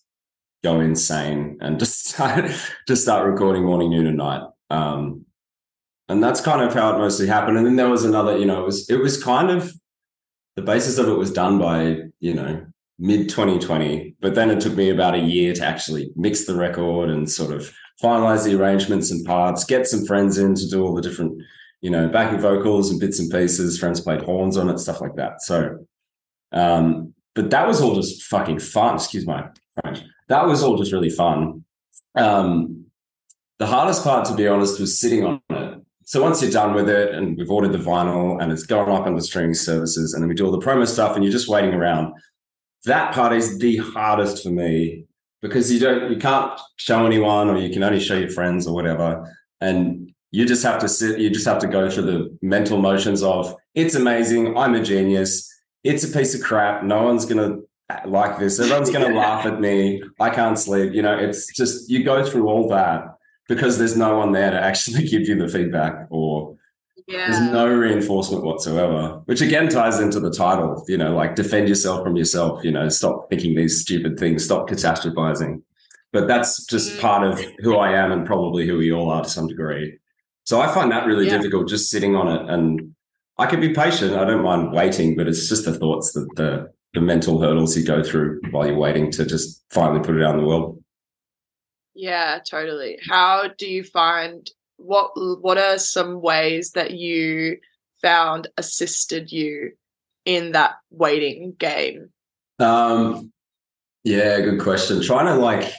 go 0.62 0.80
insane 0.80 1.58
and 1.60 1.78
just 1.78 2.08
start, 2.08 2.50
just 2.86 3.02
start 3.02 3.30
recording 3.30 3.64
morning, 3.64 3.90
noon, 3.90 4.06
and 4.06 4.18
night. 4.18 4.42
Um, 4.70 5.24
and 6.08 6.22
that's 6.22 6.40
kind 6.40 6.62
of 6.62 6.72
how 6.72 6.94
it 6.94 6.98
mostly 6.98 7.26
happened. 7.26 7.58
And 7.58 7.66
then 7.66 7.76
there 7.76 7.90
was 7.90 8.04
another, 8.04 8.38
you 8.38 8.46
know, 8.46 8.62
it 8.62 8.64
was 8.64 8.88
it 8.88 8.96
was 8.96 9.22
kind 9.22 9.50
of 9.50 9.72
the 10.56 10.62
basis 10.62 10.98
of 10.98 11.08
it 11.08 11.12
was 11.12 11.30
done 11.30 11.58
by, 11.58 11.98
you 12.20 12.34
know, 12.34 12.66
mid 12.98 13.28
2020. 13.28 14.16
But 14.20 14.34
then 14.34 14.50
it 14.50 14.60
took 14.60 14.74
me 14.74 14.88
about 14.88 15.14
a 15.14 15.18
year 15.18 15.52
to 15.54 15.64
actually 15.64 16.10
mix 16.16 16.46
the 16.46 16.54
record 16.54 17.10
and 17.10 17.30
sort 17.30 17.52
of 17.52 17.70
finalize 18.02 18.44
the 18.44 18.58
arrangements 18.58 19.10
and 19.10 19.24
parts, 19.26 19.64
get 19.64 19.86
some 19.86 20.06
friends 20.06 20.38
in 20.38 20.54
to 20.54 20.68
do 20.68 20.82
all 20.82 20.94
the 20.94 21.02
different, 21.02 21.42
you 21.82 21.90
know, 21.90 22.08
backing 22.08 22.40
vocals 22.40 22.90
and 22.90 23.00
bits 23.00 23.18
and 23.18 23.30
pieces. 23.30 23.78
Friends 23.78 24.00
played 24.00 24.22
horns 24.22 24.56
on 24.56 24.70
it, 24.70 24.78
stuff 24.78 25.02
like 25.02 25.16
that. 25.16 25.42
So 25.42 25.78
um, 26.52 27.14
but 27.34 27.50
that 27.50 27.66
was 27.66 27.80
all 27.80 27.94
just 27.94 28.22
fucking 28.24 28.58
fun. 28.58 28.96
Excuse 28.96 29.26
my 29.26 29.48
French. 29.80 30.00
That 30.28 30.46
was 30.46 30.62
all 30.62 30.76
just 30.76 30.92
really 30.92 31.10
fun. 31.10 31.64
Um, 32.14 32.86
the 33.58 33.66
hardest 33.66 34.04
part, 34.04 34.26
to 34.26 34.34
be 34.34 34.46
honest, 34.46 34.80
was 34.80 35.00
sitting 35.00 35.24
on 35.24 35.40
it. 35.50 35.82
So 36.04 36.22
once 36.22 36.40
you're 36.40 36.50
done 36.50 36.74
with 36.74 36.88
it 36.88 37.14
and 37.14 37.36
we've 37.36 37.50
ordered 37.50 37.72
the 37.72 37.78
vinyl 37.78 38.40
and 38.40 38.50
it's 38.50 38.62
gone 38.62 38.90
up 38.90 39.06
on 39.06 39.14
the 39.14 39.22
streaming 39.22 39.54
services 39.54 40.14
and 40.14 40.22
then 40.22 40.28
we 40.28 40.34
do 40.34 40.46
all 40.46 40.52
the 40.52 40.64
promo 40.64 40.86
stuff 40.88 41.14
and 41.14 41.22
you're 41.22 41.32
just 41.32 41.48
waiting 41.48 41.74
around, 41.74 42.14
that 42.84 43.12
part 43.12 43.34
is 43.34 43.58
the 43.58 43.76
hardest 43.76 44.42
for 44.42 44.48
me 44.48 45.04
because 45.42 45.70
you 45.70 45.78
don't, 45.78 46.10
you 46.10 46.16
can't 46.16 46.58
show 46.76 47.04
anyone 47.04 47.50
or 47.50 47.58
you 47.58 47.70
can 47.70 47.82
only 47.82 48.00
show 48.00 48.16
your 48.16 48.30
friends 48.30 48.66
or 48.66 48.74
whatever. 48.74 49.30
And 49.60 50.10
you 50.30 50.46
just 50.46 50.62
have 50.62 50.80
to 50.80 50.88
sit, 50.88 51.18
you 51.18 51.28
just 51.28 51.46
have 51.46 51.58
to 51.58 51.66
go 51.66 51.90
through 51.90 52.04
the 52.04 52.38
mental 52.40 52.78
motions 52.78 53.22
of 53.22 53.54
it's 53.74 53.94
amazing. 53.94 54.56
I'm 54.56 54.74
a 54.74 54.82
genius. 54.82 55.46
It's 55.84 56.04
a 56.04 56.08
piece 56.08 56.34
of 56.34 56.40
crap. 56.40 56.84
No 56.84 57.02
one's 57.02 57.26
going 57.26 57.50
to 57.50 57.67
like 58.06 58.38
this. 58.38 58.60
Everyone's 58.60 58.90
going 58.90 59.06
to 59.06 59.12
yeah. 59.12 59.20
laugh 59.20 59.46
at 59.46 59.60
me. 59.60 60.02
I 60.20 60.30
can't 60.30 60.58
sleep. 60.58 60.92
You 60.92 61.02
know, 61.02 61.16
it's 61.16 61.52
just, 61.54 61.90
you 61.90 62.04
go 62.04 62.24
through 62.24 62.48
all 62.48 62.68
that 62.68 63.18
because 63.48 63.78
there's 63.78 63.96
no 63.96 64.18
one 64.18 64.32
there 64.32 64.50
to 64.50 64.60
actually 64.60 65.04
give 65.08 65.22
you 65.26 65.36
the 65.36 65.48
feedback 65.48 66.06
or 66.10 66.56
yeah. 67.06 67.30
there's 67.30 67.50
no 67.50 67.66
reinforcement 67.66 68.44
whatsoever, 68.44 69.22
which 69.24 69.40
again 69.40 69.68
ties 69.68 69.98
into 69.98 70.20
the 70.20 70.30
title, 70.30 70.84
you 70.86 70.98
know, 70.98 71.14
like 71.14 71.34
defend 71.34 71.68
yourself 71.68 72.04
from 72.04 72.16
yourself, 72.16 72.62
you 72.62 72.70
know, 72.70 72.88
stop 72.88 73.30
thinking 73.30 73.54
these 73.56 73.80
stupid 73.80 74.18
things, 74.18 74.44
stop 74.44 74.68
catastrophizing. 74.68 75.62
But 76.12 76.28
that's 76.28 76.64
just 76.66 76.92
mm-hmm. 76.92 77.00
part 77.00 77.24
of 77.26 77.40
who 77.60 77.76
I 77.76 77.92
am 77.92 78.12
and 78.12 78.26
probably 78.26 78.66
who 78.66 78.78
we 78.78 78.92
all 78.92 79.10
are 79.10 79.22
to 79.22 79.28
some 79.28 79.46
degree. 79.46 79.98
So 80.44 80.60
I 80.60 80.72
find 80.72 80.90
that 80.92 81.06
really 81.06 81.26
yeah. 81.26 81.36
difficult 81.36 81.68
just 81.68 81.90
sitting 81.90 82.16
on 82.16 82.28
it. 82.28 82.50
And 82.50 82.94
I 83.36 83.46
can 83.46 83.60
be 83.60 83.74
patient. 83.74 84.14
I 84.14 84.24
don't 84.24 84.42
mind 84.42 84.72
waiting, 84.72 85.16
but 85.16 85.28
it's 85.28 85.48
just 85.48 85.64
the 85.64 85.74
thoughts 85.74 86.12
that 86.12 86.26
the, 86.36 86.72
the 86.94 87.00
mental 87.00 87.40
hurdles 87.40 87.76
you 87.76 87.84
go 87.84 88.02
through 88.02 88.40
while 88.50 88.66
you're 88.66 88.76
waiting 88.76 89.10
to 89.12 89.26
just 89.26 89.64
finally 89.70 90.00
put 90.00 90.16
it 90.16 90.24
out 90.24 90.34
in 90.34 90.40
the 90.40 90.46
world. 90.46 90.82
Yeah, 91.94 92.38
totally. 92.48 92.98
How 93.08 93.48
do 93.58 93.68
you 93.68 93.84
find 93.84 94.48
what 94.76 95.10
what 95.42 95.58
are 95.58 95.78
some 95.78 96.20
ways 96.20 96.72
that 96.72 96.92
you 96.92 97.58
found 98.00 98.48
assisted 98.56 99.32
you 99.32 99.72
in 100.24 100.52
that 100.52 100.76
waiting 100.90 101.54
game? 101.58 102.10
Um 102.60 103.32
yeah, 104.04 104.40
good 104.40 104.60
question. 104.60 105.02
Trying 105.02 105.26
to 105.26 105.34
like 105.34 105.72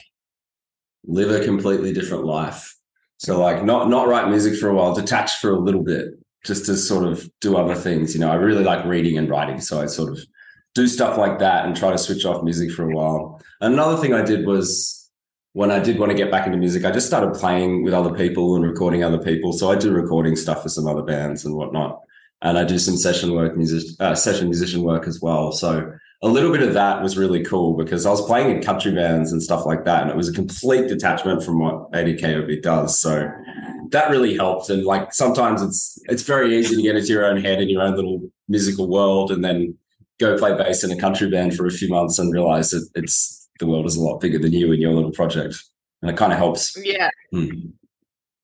live 1.04 1.30
a 1.30 1.44
completely 1.44 1.92
different 1.92 2.24
life. 2.24 2.76
So 3.18 3.40
like 3.40 3.64
not 3.64 3.88
not 3.88 4.08
write 4.08 4.28
music 4.28 4.58
for 4.58 4.68
a 4.68 4.74
while, 4.74 4.94
detach 4.94 5.36
for 5.36 5.50
a 5.50 5.58
little 5.58 5.82
bit, 5.82 6.08
just 6.44 6.66
to 6.66 6.76
sort 6.76 7.04
of 7.04 7.28
do 7.40 7.56
other 7.56 7.74
things. 7.74 8.14
You 8.14 8.20
know, 8.20 8.30
I 8.30 8.34
really 8.34 8.64
like 8.64 8.84
reading 8.84 9.18
and 9.18 9.28
writing, 9.28 9.60
so 9.60 9.80
I 9.80 9.86
sort 9.86 10.12
of 10.12 10.24
do 10.74 10.86
stuff 10.86 11.18
like 11.18 11.38
that 11.40 11.66
and 11.66 11.76
try 11.76 11.90
to 11.90 11.98
switch 11.98 12.24
off 12.24 12.42
music 12.42 12.70
for 12.70 12.88
a 12.88 12.94
while. 12.94 13.40
Another 13.60 13.96
thing 13.96 14.14
I 14.14 14.22
did 14.22 14.46
was 14.46 15.00
when 15.52 15.70
I 15.70 15.80
did 15.80 15.98
want 15.98 16.10
to 16.12 16.16
get 16.16 16.30
back 16.30 16.46
into 16.46 16.58
music, 16.58 16.84
I 16.84 16.92
just 16.92 17.06
started 17.06 17.34
playing 17.34 17.82
with 17.82 17.92
other 17.92 18.14
people 18.14 18.54
and 18.54 18.64
recording 18.64 19.02
other 19.02 19.18
people. 19.18 19.52
So 19.52 19.70
I 19.70 19.76
do 19.76 19.90
recording 19.90 20.36
stuff 20.36 20.62
for 20.62 20.68
some 20.68 20.86
other 20.86 21.02
bands 21.02 21.44
and 21.44 21.56
whatnot, 21.56 22.00
and 22.42 22.56
I 22.56 22.64
do 22.64 22.78
some 22.78 22.96
session 22.96 23.34
work, 23.34 23.56
music, 23.56 23.96
uh, 23.98 24.14
session 24.14 24.46
musician 24.46 24.82
work 24.82 25.08
as 25.08 25.20
well. 25.20 25.50
So 25.50 25.92
a 26.22 26.28
little 26.28 26.52
bit 26.52 26.62
of 26.62 26.74
that 26.74 27.02
was 27.02 27.18
really 27.18 27.42
cool 27.42 27.76
because 27.76 28.06
I 28.06 28.10
was 28.10 28.24
playing 28.26 28.54
in 28.54 28.62
country 28.62 28.94
bands 28.94 29.32
and 29.32 29.42
stuff 29.42 29.66
like 29.66 29.84
that, 29.86 30.02
and 30.02 30.10
it 30.10 30.16
was 30.16 30.28
a 30.28 30.32
complete 30.32 30.86
detachment 30.86 31.42
from 31.42 31.58
what 31.58 31.90
ADKOB 31.92 32.62
does. 32.62 33.00
So 33.00 33.28
that 33.88 34.10
really 34.10 34.36
helped. 34.36 34.70
And 34.70 34.84
like 34.84 35.12
sometimes 35.12 35.62
it's 35.62 35.98
it's 36.04 36.22
very 36.22 36.56
easy 36.56 36.76
to 36.76 36.82
get 36.82 36.94
into 36.94 37.08
your 37.08 37.24
own 37.24 37.42
head 37.42 37.60
in 37.60 37.68
your 37.68 37.82
own 37.82 37.96
little 37.96 38.30
musical 38.48 38.88
world, 38.88 39.32
and 39.32 39.44
then 39.44 39.76
go 40.20 40.36
play 40.36 40.54
bass 40.56 40.84
in 40.84 40.90
a 40.90 40.96
country 40.96 41.28
band 41.28 41.56
for 41.56 41.66
a 41.66 41.70
few 41.70 41.88
months 41.88 42.18
and 42.18 42.32
realize 42.32 42.70
that 42.70 42.88
it's 42.94 43.48
the 43.58 43.66
world 43.66 43.86
is 43.86 43.96
a 43.96 44.00
lot 44.00 44.20
bigger 44.20 44.38
than 44.38 44.52
you 44.52 44.72
and 44.72 44.80
your 44.80 44.92
little 44.92 45.10
project. 45.10 45.62
And 46.02 46.10
it 46.10 46.16
kind 46.16 46.32
of 46.32 46.38
helps. 46.38 46.76
Yeah. 46.82 47.10
Hmm. 47.32 47.70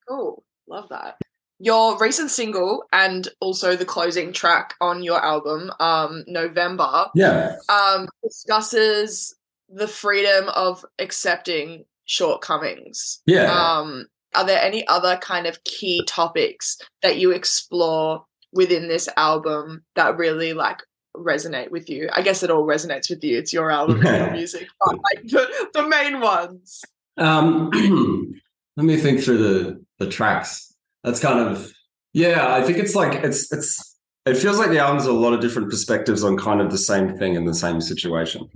Cool. 0.08 0.44
Love 0.68 0.88
that. 0.90 1.16
Your 1.58 1.96
recent 1.98 2.30
single 2.30 2.84
and 2.92 3.28
also 3.40 3.76
the 3.76 3.86
closing 3.86 4.32
track 4.32 4.74
on 4.80 5.02
your 5.02 5.24
album, 5.24 5.70
um, 5.80 6.22
November, 6.26 7.06
yeah, 7.14 7.56
um, 7.70 8.08
discusses 8.22 9.34
the 9.70 9.88
freedom 9.88 10.50
of 10.50 10.84
accepting 10.98 11.86
shortcomings. 12.04 13.22
Yeah. 13.24 13.50
Um, 13.50 14.06
are 14.34 14.44
there 14.44 14.60
any 14.60 14.86
other 14.86 15.16
kind 15.16 15.46
of 15.46 15.64
key 15.64 16.02
topics 16.06 16.78
that 17.02 17.16
you 17.16 17.30
explore 17.30 18.26
within 18.52 18.86
this 18.86 19.08
album 19.16 19.82
that 19.94 20.18
really 20.18 20.52
like 20.52 20.82
resonate 21.18 21.70
with 21.70 21.88
you? 21.88 22.08
I 22.12 22.22
guess 22.22 22.42
it 22.42 22.50
all 22.50 22.66
resonates 22.66 23.10
with 23.10 23.22
you. 23.24 23.38
It's 23.38 23.52
your 23.52 23.70
album, 23.70 24.02
your 24.02 24.30
music, 24.32 24.68
but 24.84 24.96
like 24.96 25.22
the, 25.24 25.68
the 25.74 25.86
main 25.86 26.20
ones. 26.20 26.82
Um, 27.16 27.70
let 28.76 28.86
me 28.86 28.96
think 28.96 29.20
through 29.20 29.38
the 29.38 29.84
the 29.98 30.10
tracks. 30.10 30.74
That's 31.04 31.20
kind 31.20 31.38
of 31.38 31.72
yeah. 32.12 32.54
I 32.54 32.62
think 32.62 32.78
it's 32.78 32.94
like 32.94 33.24
it's 33.24 33.52
it's 33.52 33.96
it 34.26 34.36
feels 34.36 34.58
like 34.58 34.70
the 34.70 34.78
album's 34.78 35.06
a 35.06 35.12
lot 35.12 35.32
of 35.32 35.40
different 35.40 35.70
perspectives 35.70 36.24
on 36.24 36.36
kind 36.36 36.60
of 36.60 36.70
the 36.70 36.78
same 36.78 37.16
thing 37.16 37.34
in 37.34 37.44
the 37.44 37.54
same 37.54 37.80
situation. 37.80 38.48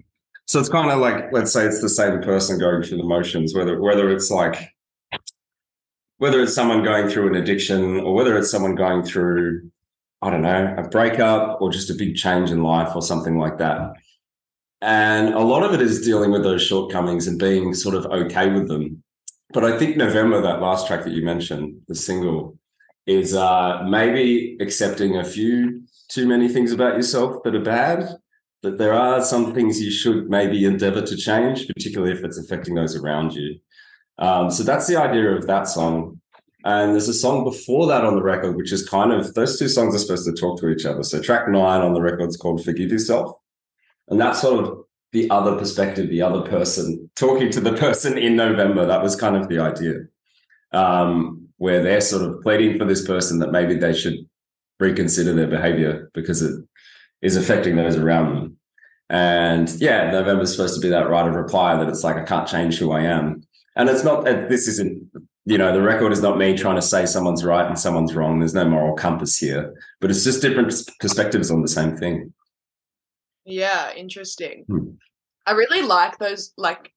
So 0.46 0.58
it's 0.58 0.68
kind 0.68 0.90
of 0.90 0.98
like 0.98 1.32
let's 1.32 1.52
say 1.52 1.64
it's 1.64 1.80
the 1.80 1.88
same 1.88 2.20
person 2.22 2.58
going 2.58 2.82
through 2.82 2.98
the 2.98 3.04
motions, 3.04 3.54
whether 3.54 3.80
whether 3.80 4.10
it's 4.10 4.30
like 4.30 4.74
whether 6.18 6.42
it's 6.42 6.54
someone 6.54 6.82
going 6.82 7.08
through 7.08 7.28
an 7.28 7.36
addiction 7.36 8.00
or 8.00 8.14
whether 8.14 8.36
it's 8.36 8.50
someone 8.50 8.74
going 8.74 9.02
through 9.02 9.70
I 10.22 10.30
don't 10.30 10.42
know, 10.42 10.74
a 10.76 10.88
breakup 10.88 11.60
or 11.60 11.70
just 11.70 11.90
a 11.90 11.94
big 11.94 12.14
change 12.14 12.50
in 12.50 12.62
life 12.62 12.94
or 12.94 13.02
something 13.02 13.38
like 13.38 13.58
that. 13.58 13.92
And 14.82 15.34
a 15.34 15.40
lot 15.40 15.62
of 15.62 15.74
it 15.74 15.80
is 15.80 16.02
dealing 16.02 16.30
with 16.30 16.42
those 16.42 16.62
shortcomings 16.62 17.26
and 17.26 17.38
being 17.38 17.74
sort 17.74 17.94
of 17.94 18.06
okay 18.06 18.50
with 18.50 18.68
them. 18.68 19.02
But 19.52 19.64
I 19.64 19.78
think 19.78 19.96
November, 19.96 20.40
that 20.40 20.60
last 20.60 20.86
track 20.86 21.04
that 21.04 21.12
you 21.12 21.24
mentioned, 21.24 21.80
the 21.88 21.94
single, 21.94 22.58
is 23.06 23.34
uh, 23.34 23.82
maybe 23.88 24.56
accepting 24.60 25.16
a 25.16 25.24
few 25.24 25.82
too 26.08 26.26
many 26.26 26.48
things 26.48 26.72
about 26.72 26.96
yourself 26.96 27.42
that 27.44 27.54
are 27.54 27.62
bad. 27.62 28.08
That 28.62 28.76
there 28.76 28.92
are 28.92 29.22
some 29.22 29.54
things 29.54 29.80
you 29.80 29.90
should 29.90 30.28
maybe 30.28 30.66
endeavor 30.66 31.00
to 31.00 31.16
change, 31.16 31.66
particularly 31.66 32.12
if 32.12 32.22
it's 32.22 32.38
affecting 32.38 32.74
those 32.74 32.94
around 32.94 33.32
you. 33.32 33.58
Um, 34.18 34.50
so 34.50 34.62
that's 34.62 34.86
the 34.86 34.96
idea 34.96 35.30
of 35.30 35.46
that 35.46 35.66
song. 35.66 36.19
And 36.64 36.92
there's 36.92 37.08
a 37.08 37.14
song 37.14 37.44
before 37.44 37.86
that 37.86 38.04
on 38.04 38.16
the 38.16 38.22
record, 38.22 38.56
which 38.56 38.72
is 38.72 38.88
kind 38.88 39.12
of 39.12 39.32
those 39.34 39.58
two 39.58 39.68
songs 39.68 39.94
are 39.94 39.98
supposed 39.98 40.26
to 40.26 40.32
talk 40.32 40.60
to 40.60 40.68
each 40.68 40.84
other. 40.84 41.02
So 41.02 41.20
track 41.20 41.48
nine 41.48 41.80
on 41.80 41.94
the 41.94 42.02
record 42.02 42.28
is 42.28 42.36
called 42.36 42.64
Forgive 42.64 42.90
Yourself. 42.90 43.36
And 44.08 44.20
that's 44.20 44.42
sort 44.42 44.64
of 44.64 44.84
the 45.12 45.30
other 45.30 45.56
perspective, 45.56 46.10
the 46.10 46.22
other 46.22 46.48
person, 46.48 47.10
talking 47.16 47.50
to 47.52 47.60
the 47.60 47.72
person 47.76 48.18
in 48.18 48.36
November. 48.36 48.86
That 48.86 49.02
was 49.02 49.16
kind 49.16 49.36
of 49.36 49.48
the 49.48 49.60
idea, 49.60 49.94
um, 50.72 51.48
where 51.56 51.82
they're 51.82 52.00
sort 52.00 52.22
of 52.22 52.42
pleading 52.42 52.78
for 52.78 52.84
this 52.84 53.06
person 53.06 53.38
that 53.38 53.52
maybe 53.52 53.74
they 53.74 53.94
should 53.94 54.18
reconsider 54.78 55.32
their 55.32 55.46
behavior 55.46 56.10
because 56.14 56.42
it 56.42 56.62
is 57.22 57.36
affecting 57.36 57.76
those 57.76 57.96
around 57.96 58.34
them. 58.34 58.56
And 59.10 59.68
yeah, 59.80 60.10
November's 60.10 60.52
supposed 60.52 60.74
to 60.76 60.80
be 60.80 60.88
that 60.90 61.10
right 61.10 61.26
of 61.26 61.34
reply 61.34 61.76
that 61.76 61.88
it's 61.88 62.04
like, 62.04 62.16
I 62.16 62.24
can't 62.24 62.46
change 62.46 62.78
who 62.78 62.92
I 62.92 63.02
am. 63.02 63.42
And 63.76 63.88
it's 63.88 64.04
not, 64.04 64.24
that 64.24 64.48
this 64.48 64.68
isn't, 64.68 65.10
you 65.50 65.58
know, 65.58 65.72
the 65.72 65.82
record 65.82 66.12
is 66.12 66.22
not 66.22 66.38
me 66.38 66.56
trying 66.56 66.76
to 66.76 66.82
say 66.82 67.04
someone's 67.06 67.44
right 67.44 67.66
and 67.66 67.76
someone's 67.76 68.14
wrong. 68.14 68.38
There's 68.38 68.54
no 68.54 68.64
moral 68.64 68.94
compass 68.94 69.36
here, 69.36 69.74
but 70.00 70.08
it's 70.08 70.22
just 70.22 70.40
different 70.40 70.72
perspectives 71.00 71.50
on 71.50 71.60
the 71.60 71.68
same 71.68 71.96
thing. 71.96 72.32
Yeah, 73.44 73.92
interesting. 73.92 74.64
Hmm. 74.68 74.90
I 75.46 75.52
really 75.52 75.82
like 75.82 76.18
those 76.18 76.52
like 76.56 76.92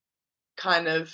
kind 0.56 0.88
of 0.88 1.12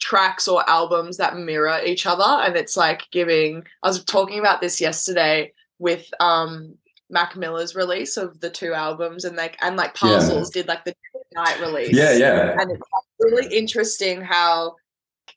tracks 0.00 0.48
or 0.48 0.68
albums 0.68 1.18
that 1.18 1.36
mirror 1.36 1.80
each 1.84 2.06
other 2.06 2.22
and 2.22 2.56
it's 2.56 2.76
like 2.76 3.02
giving 3.10 3.64
I 3.82 3.88
was 3.88 4.04
talking 4.04 4.38
about 4.38 4.60
this 4.60 4.80
yesterday 4.80 5.52
with 5.80 6.08
um 6.20 6.76
Mac 7.10 7.36
Miller's 7.36 7.74
release 7.74 8.16
of 8.16 8.38
the 8.40 8.48
two 8.48 8.72
albums 8.72 9.24
and 9.24 9.36
like 9.36 9.58
and 9.60 9.76
like 9.76 9.96
Yeah. 10.02 10.10
Parcels 10.12 10.50
did 10.50 10.68
like 10.68 10.84
the 10.84 10.94
night 11.34 11.60
release. 11.60 11.94
Yeah, 11.94 12.12
yeah. 12.12 12.56
And 12.58 12.70
it's 12.70 12.82
really 13.18 13.54
interesting 13.54 14.22
how 14.22 14.76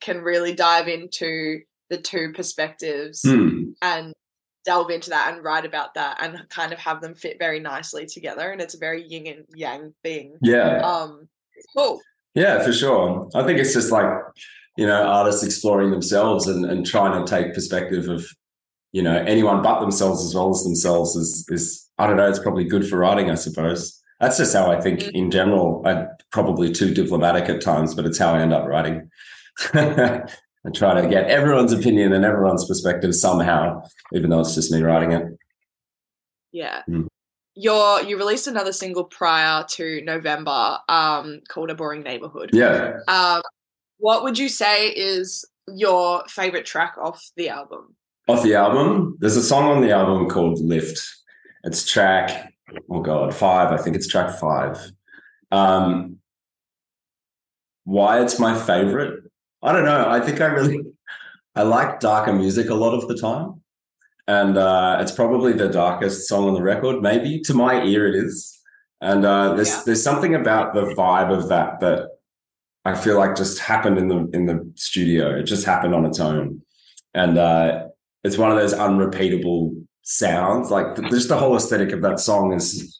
can 0.02 0.22
really 0.22 0.54
dive 0.54 0.88
into 0.88 1.60
the 1.90 1.98
two 1.98 2.32
perspectives 2.36 3.22
Hmm. 3.26 3.72
and 3.82 4.14
delve 4.66 4.90
into 4.92 5.10
that 5.12 5.34
and 5.34 5.44
write 5.44 5.66
about 5.66 5.94
that 5.94 6.18
and 6.22 6.38
kind 6.50 6.74
of 6.74 6.80
have 6.80 7.02
them 7.02 7.16
fit 7.16 7.38
very 7.40 7.60
nicely 7.62 8.06
together 8.06 8.52
and 8.52 8.60
it's 8.62 8.76
a 8.76 8.80
very 8.80 9.02
yin 9.08 9.26
and 9.28 9.46
yang 9.56 9.94
thing 10.04 10.38
Yeah. 10.42 10.80
um 10.86 11.28
cool 11.76 12.02
Yeah, 12.36 12.62
for 12.64 12.74
sure. 12.74 13.30
I 13.34 13.44
think 13.44 13.58
it's 13.60 13.74
just 13.74 13.92
like, 13.92 14.08
you 14.78 14.86
know, 14.86 15.02
artists 15.08 15.42
exploring 15.44 15.90
themselves 15.92 16.48
and, 16.48 16.66
and 16.66 16.86
trying 16.86 17.14
to 17.18 17.28
take 17.30 17.54
perspective 17.56 18.10
of, 18.10 18.28
you 18.92 19.02
know, 19.02 19.18
anyone 19.26 19.64
but 19.64 19.80
themselves 19.80 20.24
as 20.26 20.36
well 20.36 20.50
as 20.52 20.64
themselves 20.64 21.16
is 21.16 21.46
is 21.50 21.90
I 21.98 22.06
don't 22.06 22.18
know, 22.18 22.30
it's 22.30 22.38
probably 22.38 22.66
good 22.66 22.88
for 22.88 22.98
writing, 22.98 23.32
I 23.32 23.36
suppose. 23.36 24.00
That's 24.20 24.38
just 24.38 24.54
how 24.54 24.70
I 24.72 24.80
think 24.82 25.00
Mm. 25.00 25.12
in 25.14 25.32
general. 25.32 25.82
I'm 25.86 26.10
probably 26.32 26.72
too 26.72 26.94
diplomatic 26.94 27.50
at 27.50 27.62
times, 27.62 27.96
but 27.96 28.06
it's 28.06 28.20
how 28.20 28.34
I 28.36 28.42
end 28.42 28.54
up 28.54 28.68
writing. 28.68 29.10
I 29.74 30.70
try 30.74 31.02
to 31.02 31.08
get 31.08 31.30
everyone's 31.30 31.72
opinion 31.74 32.14
and 32.14 32.26
everyone's 32.26 32.66
perspective 32.68 33.16
somehow, 33.16 33.84
even 34.14 34.30
though 34.30 34.42
it's 34.42 34.56
just 34.56 34.72
me 34.72 34.82
writing 34.82 35.12
it. 35.14 35.24
yeah 36.52 36.82
Mm. 36.90 37.08
your 37.56 38.02
you 38.04 38.18
released 38.18 38.48
another 38.48 38.72
single 38.74 39.04
prior 39.04 39.64
to 39.70 40.02
november 40.04 40.78
um 40.90 41.42
called 41.50 41.70
a 41.72 41.76
boring 41.76 42.02
neighborhood 42.04 42.50
Yeah. 42.54 42.98
um 43.08 43.42
what 43.98 44.24
would 44.24 44.38
you 44.38 44.48
say 44.50 44.90
is 44.90 45.44
your 45.68 46.24
favorite 46.28 46.66
track 46.66 46.96
off 47.02 47.22
the 47.36 47.50
album 47.50 47.96
off 48.30 48.44
the 48.44 48.56
album. 48.56 49.18
There's 49.22 49.38
a 49.38 49.42
song 49.42 49.64
on 49.72 49.82
the 49.82 49.92
album 49.92 50.28
called 50.30 50.60
Lift. 50.60 51.00
It's 51.64 51.90
track, 51.90 52.54
oh 52.92 53.00
God, 53.02 53.34
five. 53.34 53.72
I 53.72 53.82
think 53.82 53.96
it's 53.96 54.08
track 54.08 54.38
five. 54.38 54.78
Um, 55.50 56.18
why 57.86 58.22
it's 58.22 58.38
my 58.38 58.54
favorite? 58.60 59.27
I 59.64 59.72
don't 59.72 59.86
know. 59.86 60.08
I 60.10 60.20
think 60.20 60.40
I 60.42 60.46
really, 60.46 60.82
I 61.56 61.64
like 61.64 62.00
darker 62.00 62.34
music 62.34 62.70
a 62.70 62.74
lot 62.76 62.94
of 62.94 63.08
the 63.08 63.18
time. 63.18 63.62
And 64.28 64.58
uh, 64.58 64.98
it's 65.02 65.12
probably 65.12 65.54
the 65.54 65.70
darkest 65.70 66.28
song 66.28 66.48
on 66.48 66.54
the 66.54 66.62
record. 66.62 67.02
Maybe 67.02 67.40
to 67.42 67.54
my 67.54 67.82
ear, 67.84 68.08
it 68.08 68.16
is. 68.16 68.60
And 69.02 69.26
uh, 69.26 69.54
there's 69.56 69.70
Yeah. 69.70 69.82
there's 69.86 70.04
something 70.04 70.36
about 70.36 70.74
the 70.74 70.86
vibe 70.96 71.32
of 71.36 71.50
that 71.50 71.80
that 71.80 72.10
I 72.84 72.96
feel 72.96 73.18
like 73.18 73.36
just 73.36 73.60
happened 73.60 73.98
in 73.98 74.08
the 74.10 74.30
in 74.34 74.46
the 74.48 74.70
studio. 74.76 75.38
It 75.38 75.44
just 75.44 75.66
happened 75.66 75.94
on 75.96 76.06
its 76.06 76.20
own, 76.20 76.62
and 77.14 77.38
uh, 77.38 77.86
it's 78.24 78.38
one 78.38 78.52
of 78.52 78.58
those 78.58 78.74
unrepeatable 78.74 79.76
sounds. 80.02 80.72
Like 80.72 80.96
just 81.10 81.30
the 81.30 81.38
whole 81.38 81.56
aesthetic 81.56 81.92
of 81.92 82.02
that 82.02 82.20
song 82.20 82.54
is 82.54 82.98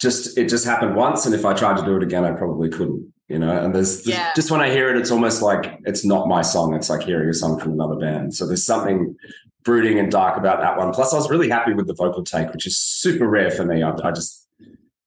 just 0.00 0.36
it 0.36 0.48
just 0.48 0.64
happened 0.64 0.96
once, 0.96 1.24
and 1.24 1.34
if 1.34 1.44
I 1.46 1.54
tried 1.54 1.76
to 1.78 1.84
do 1.84 1.96
it 1.96 2.02
again, 2.02 2.24
I 2.24 2.32
probably 2.32 2.68
couldn't. 2.68 3.12
You 3.28 3.38
know, 3.40 3.50
and 3.50 3.74
there's 3.74 4.06
Yeah. 4.06 4.32
just 4.36 4.50
when 4.52 4.60
I 4.60 4.70
hear 4.70 4.88
it, 4.90 4.96
it's 4.96 5.10
almost 5.10 5.42
like 5.42 5.80
it's 5.84 6.04
not 6.04 6.28
my 6.28 6.42
song. 6.42 6.74
It's 6.74 6.88
like 6.88 7.02
hearing 7.02 7.28
a 7.28 7.34
song 7.34 7.58
from 7.58 7.72
another 7.72 7.96
band. 7.96 8.34
So 8.34 8.46
there's 8.46 8.64
something 8.64 9.16
brooding 9.64 9.98
and 9.98 10.12
dark 10.12 10.36
about 10.38 10.60
that 10.60 10.76
one. 10.78 10.92
Plus, 10.92 11.12
I 11.12 11.16
was 11.16 11.28
really 11.28 11.48
happy 11.48 11.72
with 11.74 11.88
the 11.88 11.94
vocal 11.94 12.22
take, 12.22 12.52
which 12.52 12.66
is 12.68 12.76
super 12.78 13.26
rare 13.28 13.50
for 13.50 13.64
me. 13.64 13.82
I, 13.82 13.90
I 14.04 14.12
just 14.12 14.46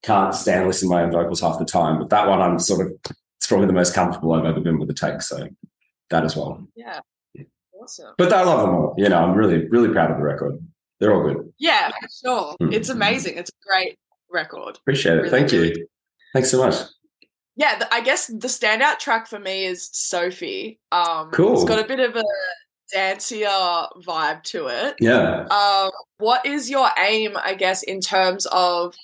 can't 0.03 0.35
stand 0.35 0.67
listening 0.67 0.91
to 0.91 0.95
my 0.97 1.03
own 1.03 1.11
vocals 1.11 1.39
half 1.39 1.59
the 1.59 1.65
time. 1.65 1.97
But 1.97 2.09
that 2.09 2.27
one, 2.27 2.41
I'm 2.41 2.59
sort 2.59 2.85
of 2.85 2.93
it's 3.37 3.47
probably 3.47 3.67
the 3.67 3.73
most 3.73 3.93
comfortable 3.95 4.33
I've 4.33 4.43
ever 4.45 4.59
been 4.59 4.79
with 4.79 4.89
the 4.89 4.93
take. 4.93 5.21
So 5.21 5.47
that 6.09 6.25
as 6.25 6.35
well. 6.35 6.67
yeah 6.75 6.99
awesome 7.81 8.13
But 8.17 8.33
I 8.33 8.43
love 8.43 8.61
them 8.65 8.75
all. 8.75 8.95
You 8.97 9.07
know, 9.07 9.17
I'm 9.23 9.33
really, 9.35 9.65
really 9.69 9.89
proud 9.93 10.11
of 10.11 10.17
the 10.17 10.23
record. 10.23 10.59
They're 10.99 11.13
all 11.15 11.23
good. 11.23 11.53
yeah 11.57 11.89
for 11.89 12.07
sure 12.27 12.55
Mm. 12.61 12.73
it's 12.73 12.89
amazing 12.89 13.37
it's 13.37 13.49
a 13.49 13.53
great 13.65 13.97
record 14.29 14.77
Appreciate 14.77 15.13
it. 15.13 15.17
Really, 15.21 15.29
Thank 15.29 15.51
really 15.53 15.69
you. 15.69 15.87
Thanks 16.33 16.51
so 16.51 16.57
much. 16.57 16.75
Yeah 17.59 17.77
the, 17.77 17.93
i 17.93 18.01
guess 18.01 18.25
the 18.27 18.47
standout 18.47 18.97
track 18.97 19.27
for 19.27 19.37
me 19.37 19.65
is 19.65 19.89
sophie 19.93 20.79
um 20.91 21.29
Cool. 21.31 21.53
it's 21.53 21.65
got 21.65 21.77
a 21.83 21.87
bit 21.87 21.99
of 21.99 22.15
a 22.15 22.23
dancier 22.95 23.87
vibe 24.03 24.41
to 24.45 24.67
it 24.67 24.95
Yeah. 24.99 25.45
um 25.51 25.91
what 26.17 26.43
is 26.45 26.69
your 26.69 26.89
aim 26.97 27.33
i 27.43 27.53
guess 27.53 27.83
in 27.83 28.01
terms 28.01 28.47
of 28.47 28.95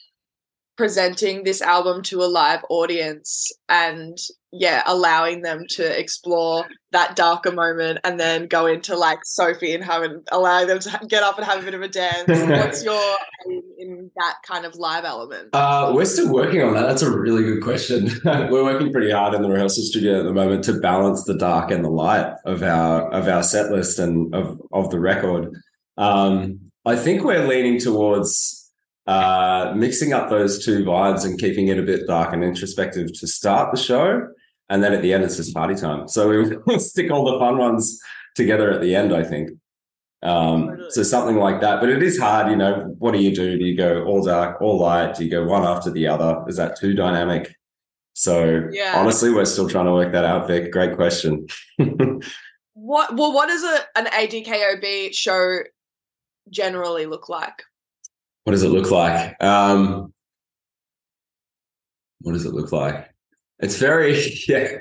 presenting 0.77 1.43
this 1.43 1.61
album 1.61 2.01
to 2.03 2.21
a 2.21 2.25
live 2.25 2.63
audience 2.69 3.51
and 3.69 4.17
yeah 4.51 4.83
allowing 4.85 5.41
them 5.41 5.65
to 5.69 5.99
explore 5.99 6.65
that 6.91 7.15
darker 7.15 7.51
moment 7.51 7.99
and 8.03 8.19
then 8.19 8.47
go 8.47 8.65
into 8.65 8.95
like 8.95 9.19
sophie 9.23 9.73
and 9.73 9.83
having 9.83 10.23
allowing 10.31 10.67
them 10.67 10.79
to 10.79 10.99
get 11.09 11.23
up 11.23 11.37
and 11.37 11.45
have 11.45 11.61
a 11.61 11.65
bit 11.65 11.73
of 11.73 11.81
a 11.81 11.87
dance 11.87 12.27
what's 12.27 12.83
your 12.83 13.15
aim 13.49 13.61
in 13.77 14.11
that 14.15 14.35
kind 14.47 14.65
of 14.65 14.75
live 14.75 15.03
element 15.05 15.49
Uh, 15.53 15.91
we're 15.93 16.05
still 16.05 16.31
working 16.31 16.61
on 16.61 16.73
that. 16.73 16.87
That's 16.87 17.01
a 17.01 17.11
really 17.11 17.43
good 17.43 17.61
question. 17.61 18.09
we're 18.25 18.63
working 18.63 18.91
pretty 18.91 19.11
hard 19.11 19.33
in 19.33 19.41
the 19.41 19.49
rehearsal 19.49 19.83
studio 19.83 20.19
at 20.19 20.23
the 20.23 20.33
moment 20.33 20.63
to 20.65 20.79
balance 20.79 21.23
the 21.25 21.37
dark 21.37 21.71
and 21.71 21.83
the 21.83 21.89
light 21.89 22.33
of 22.45 22.63
our 22.63 23.11
of 23.11 23.27
our 23.27 23.43
set 23.43 23.71
list 23.71 23.99
and 23.99 24.33
of 24.33 24.59
of 24.71 24.89
the 24.89 24.99
record. 24.99 25.53
Um, 25.97 26.71
I 26.85 26.95
think 26.95 27.23
we're 27.23 27.47
leaning 27.47 27.79
towards 27.79 28.64
uh, 29.07 29.73
mixing 29.75 30.13
up 30.13 30.29
those 30.29 30.63
two 30.65 30.83
vibes 30.83 31.25
and 31.25 31.39
keeping 31.39 31.67
it 31.67 31.77
a 31.79 31.83
bit 31.83 32.07
dark 32.07 32.33
and 32.33 32.43
introspective 32.43 33.13
to 33.19 33.27
start 33.27 33.71
the 33.73 33.79
show, 33.81 34.27
and 34.69 34.83
then 34.83 34.93
at 34.93 35.01
the 35.01 35.13
end 35.13 35.23
it's 35.23 35.37
just 35.37 35.53
party 35.53 35.75
time. 35.75 36.07
So 36.07 36.29
we 36.29 36.55
will 36.65 36.79
stick 36.79 37.11
all 37.11 37.25
the 37.31 37.39
fun 37.39 37.57
ones 37.57 37.99
together 38.35 38.71
at 38.71 38.81
the 38.81 38.95
end. 38.95 39.13
I 39.13 39.23
think. 39.23 39.51
Um, 40.23 40.69
Totally. 40.69 40.89
so 40.89 41.03
something 41.03 41.35
like 41.35 41.61
that, 41.61 41.79
but 41.81 41.89
it 41.89 42.01
is 42.01 42.17
hard, 42.17 42.49
you 42.49 42.55
know. 42.55 42.95
What 42.97 43.13
do 43.13 43.19
you 43.21 43.35
do? 43.35 43.59
Do 43.59 43.63
you 43.63 43.77
go 43.77 44.03
all 44.05 44.23
dark, 44.23 44.59
all 44.59 44.79
light? 44.79 45.15
Do 45.15 45.23
you 45.23 45.29
go 45.29 45.45
one 45.45 45.63
after 45.63 45.91
the 45.91 46.07
other? 46.07 46.43
Is 46.47 46.55
that 46.57 46.79
too 46.79 46.95
dynamic? 46.95 47.55
So 48.13 48.69
Yeah. 48.71 48.93
honestly, 48.95 49.31
we're 49.31 49.45
still 49.45 49.69
trying 49.69 49.85
to 49.85 49.91
work 49.91 50.13
that 50.13 50.25
out, 50.25 50.47
Vic. 50.47 50.71
Great 50.71 50.95
question. 50.95 51.45
what 52.73 53.15
well 53.15 53.33
what 53.33 53.47
does 53.47 53.63
a, 53.63 53.79
an 53.99 54.05
adkob 54.07 55.13
show 55.13 55.59
generally 56.49 57.05
look 57.05 57.29
like 57.29 57.63
what 58.45 58.51
does 58.51 58.63
it 58.63 58.69
look 58.69 58.91
like? 58.91 59.35
Um, 59.43 60.13
what 62.21 62.33
does 62.33 62.45
it 62.45 62.53
look 62.53 62.71
like? 62.71 63.09
It's 63.59 63.77
very 63.77 64.31
yeah. 64.47 64.77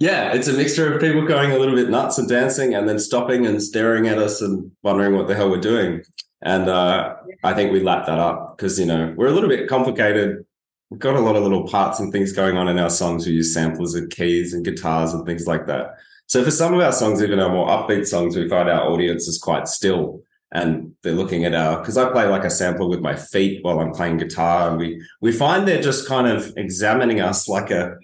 Yeah, 0.00 0.32
it's 0.34 0.48
a 0.48 0.52
mixture 0.52 0.92
of 0.92 1.00
people 1.00 1.24
going 1.24 1.52
a 1.52 1.58
little 1.58 1.76
bit 1.76 1.88
nuts 1.88 2.18
and 2.18 2.28
dancing 2.28 2.74
and 2.74 2.88
then 2.88 2.98
stopping 2.98 3.46
and 3.46 3.62
staring 3.62 4.08
at 4.08 4.18
us 4.18 4.42
and 4.42 4.72
wondering 4.82 5.14
what 5.14 5.28
the 5.28 5.36
hell 5.36 5.48
we're 5.48 5.60
doing. 5.60 6.02
And 6.42 6.68
uh, 6.68 7.14
I 7.44 7.54
think 7.54 7.72
we 7.72 7.80
lap 7.80 8.06
that 8.06 8.18
up 8.18 8.56
because, 8.56 8.78
you 8.78 8.86
know, 8.86 9.14
we're 9.16 9.28
a 9.28 9.32
little 9.32 9.48
bit 9.48 9.68
complicated. 9.68 10.44
We've 10.90 10.98
got 10.98 11.14
a 11.14 11.20
lot 11.20 11.36
of 11.36 11.44
little 11.44 11.66
parts 11.68 12.00
and 12.00 12.12
things 12.12 12.32
going 12.32 12.56
on 12.56 12.68
in 12.68 12.78
our 12.78 12.90
songs. 12.90 13.24
We 13.24 13.34
use 13.34 13.54
samplers 13.54 13.94
and 13.94 14.10
keys 14.10 14.52
and 14.52 14.64
guitars 14.64 15.14
and 15.14 15.24
things 15.24 15.46
like 15.46 15.66
that. 15.66 15.94
So 16.26 16.42
for 16.42 16.50
some 16.50 16.74
of 16.74 16.80
our 16.80 16.92
songs, 16.92 17.22
even 17.22 17.38
our 17.38 17.48
more 17.48 17.68
upbeat 17.68 18.06
songs, 18.06 18.36
we 18.36 18.48
find 18.48 18.68
our 18.68 18.90
audience 18.90 19.28
is 19.28 19.38
quite 19.38 19.68
still 19.68 20.22
and 20.52 20.92
they're 21.02 21.12
looking 21.12 21.44
at 21.44 21.54
our 21.54 21.78
because 21.78 21.98
I 21.98 22.10
play 22.10 22.26
like 22.26 22.44
a 22.44 22.50
sampler 22.50 22.88
with 22.88 23.00
my 23.00 23.16
feet 23.16 23.62
while 23.62 23.80
I'm 23.80 23.92
playing 23.92 24.18
guitar, 24.18 24.70
and 24.70 24.78
we 24.78 25.04
we 25.20 25.32
find 25.32 25.66
they're 25.66 25.82
just 25.82 26.08
kind 26.08 26.26
of 26.26 26.52
examining 26.56 27.20
us 27.20 27.48
like 27.48 27.70
a 27.70 27.96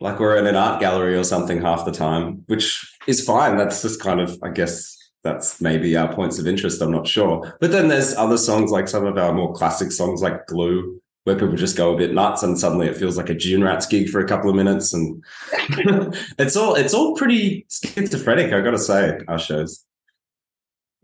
like 0.00 0.18
we're 0.18 0.36
in 0.36 0.46
an 0.46 0.56
art 0.56 0.80
gallery 0.80 1.16
or 1.16 1.24
something 1.24 1.60
half 1.60 1.84
the 1.84 1.92
time, 1.92 2.42
which 2.46 2.96
is 3.06 3.24
fine. 3.24 3.56
That's 3.56 3.82
just 3.82 4.00
kind 4.00 4.20
of 4.20 4.38
I 4.42 4.48
guess 4.48 4.96
that's 5.22 5.60
maybe 5.60 5.96
our 5.96 6.12
points 6.12 6.38
of 6.38 6.46
interest. 6.46 6.82
I'm 6.82 6.90
not 6.90 7.06
sure, 7.06 7.56
but 7.60 7.70
then 7.70 7.88
there's 7.88 8.14
other 8.14 8.38
songs 8.38 8.70
like 8.70 8.88
some 8.88 9.06
of 9.06 9.18
our 9.18 9.32
more 9.32 9.52
classic 9.52 9.92
songs 9.92 10.22
like 10.22 10.46
Glue. 10.46 11.00
Where 11.24 11.36
people 11.36 11.56
just 11.56 11.78
go 11.78 11.94
a 11.94 11.96
bit 11.96 12.12
nuts 12.12 12.42
and 12.42 12.58
suddenly 12.58 12.86
it 12.86 12.98
feels 12.98 13.16
like 13.16 13.30
a 13.30 13.34
Dune 13.34 13.64
Rats 13.64 13.86
gig 13.86 14.10
for 14.10 14.20
a 14.20 14.28
couple 14.28 14.50
of 14.50 14.56
minutes, 14.56 14.92
and 14.92 15.24
it's 16.38 16.54
all 16.54 16.74
it's 16.74 16.92
all 16.92 17.16
pretty 17.16 17.64
schizophrenic. 17.70 18.52
I 18.52 18.60
got 18.60 18.72
to 18.72 18.78
say, 18.78 19.20
our 19.26 19.38
shows. 19.38 19.86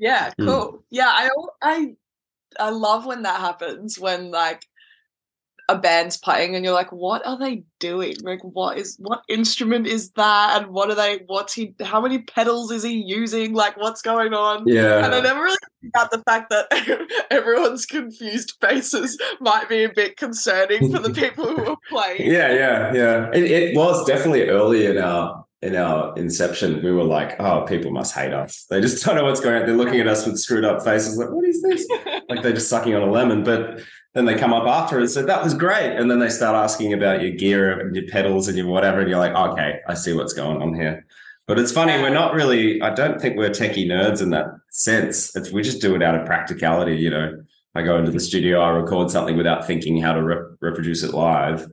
Yeah, 0.01 0.33
Mm. 0.41 0.47
cool. 0.47 0.85
Yeah, 0.91 1.09
I 1.09 1.29
I 1.63 1.95
I 2.59 2.71
love 2.71 3.07
when 3.07 3.23
that 3.23 3.39
happens 3.41 3.99
when 3.99 4.31
like 4.33 4.67
a 5.69 5.79
band's 5.79 6.17
playing 6.17 6.57
and 6.57 6.65
you're 6.65 6.75
like, 6.75 6.91
what 6.91 7.25
are 7.25 7.39
they 7.39 7.63
doing? 7.79 8.17
Like, 8.23 8.41
what 8.43 8.77
is 8.77 8.97
what 8.99 9.23
instrument 9.29 9.87
is 9.87 10.11
that? 10.13 10.61
And 10.61 10.73
what 10.73 10.91
are 10.91 10.97
they? 10.97 11.21
What's 11.29 11.53
he? 11.53 11.75
How 11.81 12.01
many 12.01 12.19
pedals 12.23 12.73
is 12.73 12.83
he 12.83 12.95
using? 12.95 13.53
Like, 13.55 13.77
what's 13.77 14.03
going 14.03 14.35
on? 14.35 14.65
Yeah. 14.67 15.05
And 15.05 15.15
I 15.15 15.21
never 15.21 15.41
really 15.41 15.57
think 15.81 15.93
about 15.95 16.11
the 16.11 16.23
fact 16.25 16.51
that 16.51 16.67
everyone's 17.31 17.87
confused 17.87 18.55
faces 18.61 19.17
might 19.41 19.69
be 19.69 19.85
a 19.85 19.93
bit 19.93 20.17
concerning 20.17 20.91
for 20.91 20.99
the 20.99 21.11
people 21.23 21.47
who 21.47 21.65
are 21.65 21.77
playing. 21.89 22.29
Yeah, 22.33 22.53
yeah, 22.53 22.93
yeah. 22.93 23.31
It, 23.33 23.45
it 23.45 23.77
was 23.77 24.05
definitely 24.07 24.49
early 24.49 24.87
in 24.87 24.99
our 24.99 25.45
in 25.63 25.77
our 25.77 26.15
inception. 26.17 26.83
We 26.83 26.91
were 26.91 27.05
like, 27.05 27.39
oh, 27.39 27.63
people 27.63 27.91
must 27.91 28.15
hate 28.15 28.33
us. 28.33 28.65
They 28.71 28.81
just 28.81 29.05
don't 29.05 29.17
know 29.17 29.25
what's 29.25 29.41
going 29.41 29.61
on. 29.61 29.67
They're 29.67 29.77
looking 29.77 30.01
at 30.01 30.07
us 30.07 30.27
with 30.27 30.39
screwed 30.39 30.65
up 30.65 30.83
faces, 30.83 31.19
like, 31.19 31.31
what 31.31 31.45
is 31.45 31.63
this? 31.63 31.87
like 32.29 32.43
they're 32.43 32.55
just 32.55 32.69
sucking 32.69 32.95
on 32.95 33.03
a 33.03 33.11
lemon. 33.11 33.45
But 33.45 33.81
then 34.15 34.25
they 34.25 34.37
come 34.37 34.55
up 34.55 34.67
after 34.67 34.99
and 34.99 35.11
said, 35.11 35.27
that 35.27 35.45
was 35.45 35.55
great. 35.55 35.97
And 35.97 36.11
then 36.11 36.19
they 36.19 36.31
start 36.31 36.57
asking 36.57 36.93
about 36.93 37.23
your 37.23 37.33
gear 37.33 37.79
and 37.79 37.95
your 37.95 38.07
pedals 38.09 38.49
and 38.49 38.57
your 38.57 38.67
whatever. 38.67 39.01
And 39.01 39.11
you're 39.11 39.19
like, 39.19 39.35
okay, 39.35 39.81
I 39.87 39.95
see 39.95 40.15
what's 40.15 40.33
going 40.33 40.63
on 40.63 40.75
here. 40.75 41.07
But 41.47 41.59
it's 41.59 41.73
funny, 41.73 42.01
we're 42.01 42.11
not 42.11 42.33
really, 42.33 42.81
I 42.81 42.95
don't 42.95 43.21
think 43.21 43.37
we're 43.37 43.51
techie 43.51 43.87
nerds 43.87 44.23
in 44.23 44.31
that 44.31 44.47
sense. 44.71 45.35
It's, 45.35 45.51
we 45.51 45.63
just 45.63 45.81
do 45.81 45.97
it 45.97 46.03
out 46.03 46.15
of 46.15 46.25
practicality. 46.25 46.97
You 46.97 47.11
know, 47.11 47.45
I 47.75 47.83
go 47.83 47.99
into 47.99 48.13
the 48.13 48.21
studio, 48.21 48.61
I 48.61 48.71
record 48.71 49.11
something 49.11 49.37
without 49.37 49.67
thinking 49.67 50.01
how 50.01 50.13
to 50.13 50.23
re- 50.23 50.57
reproduce 50.61 51.03
it 51.03 51.13
live. 51.13 51.69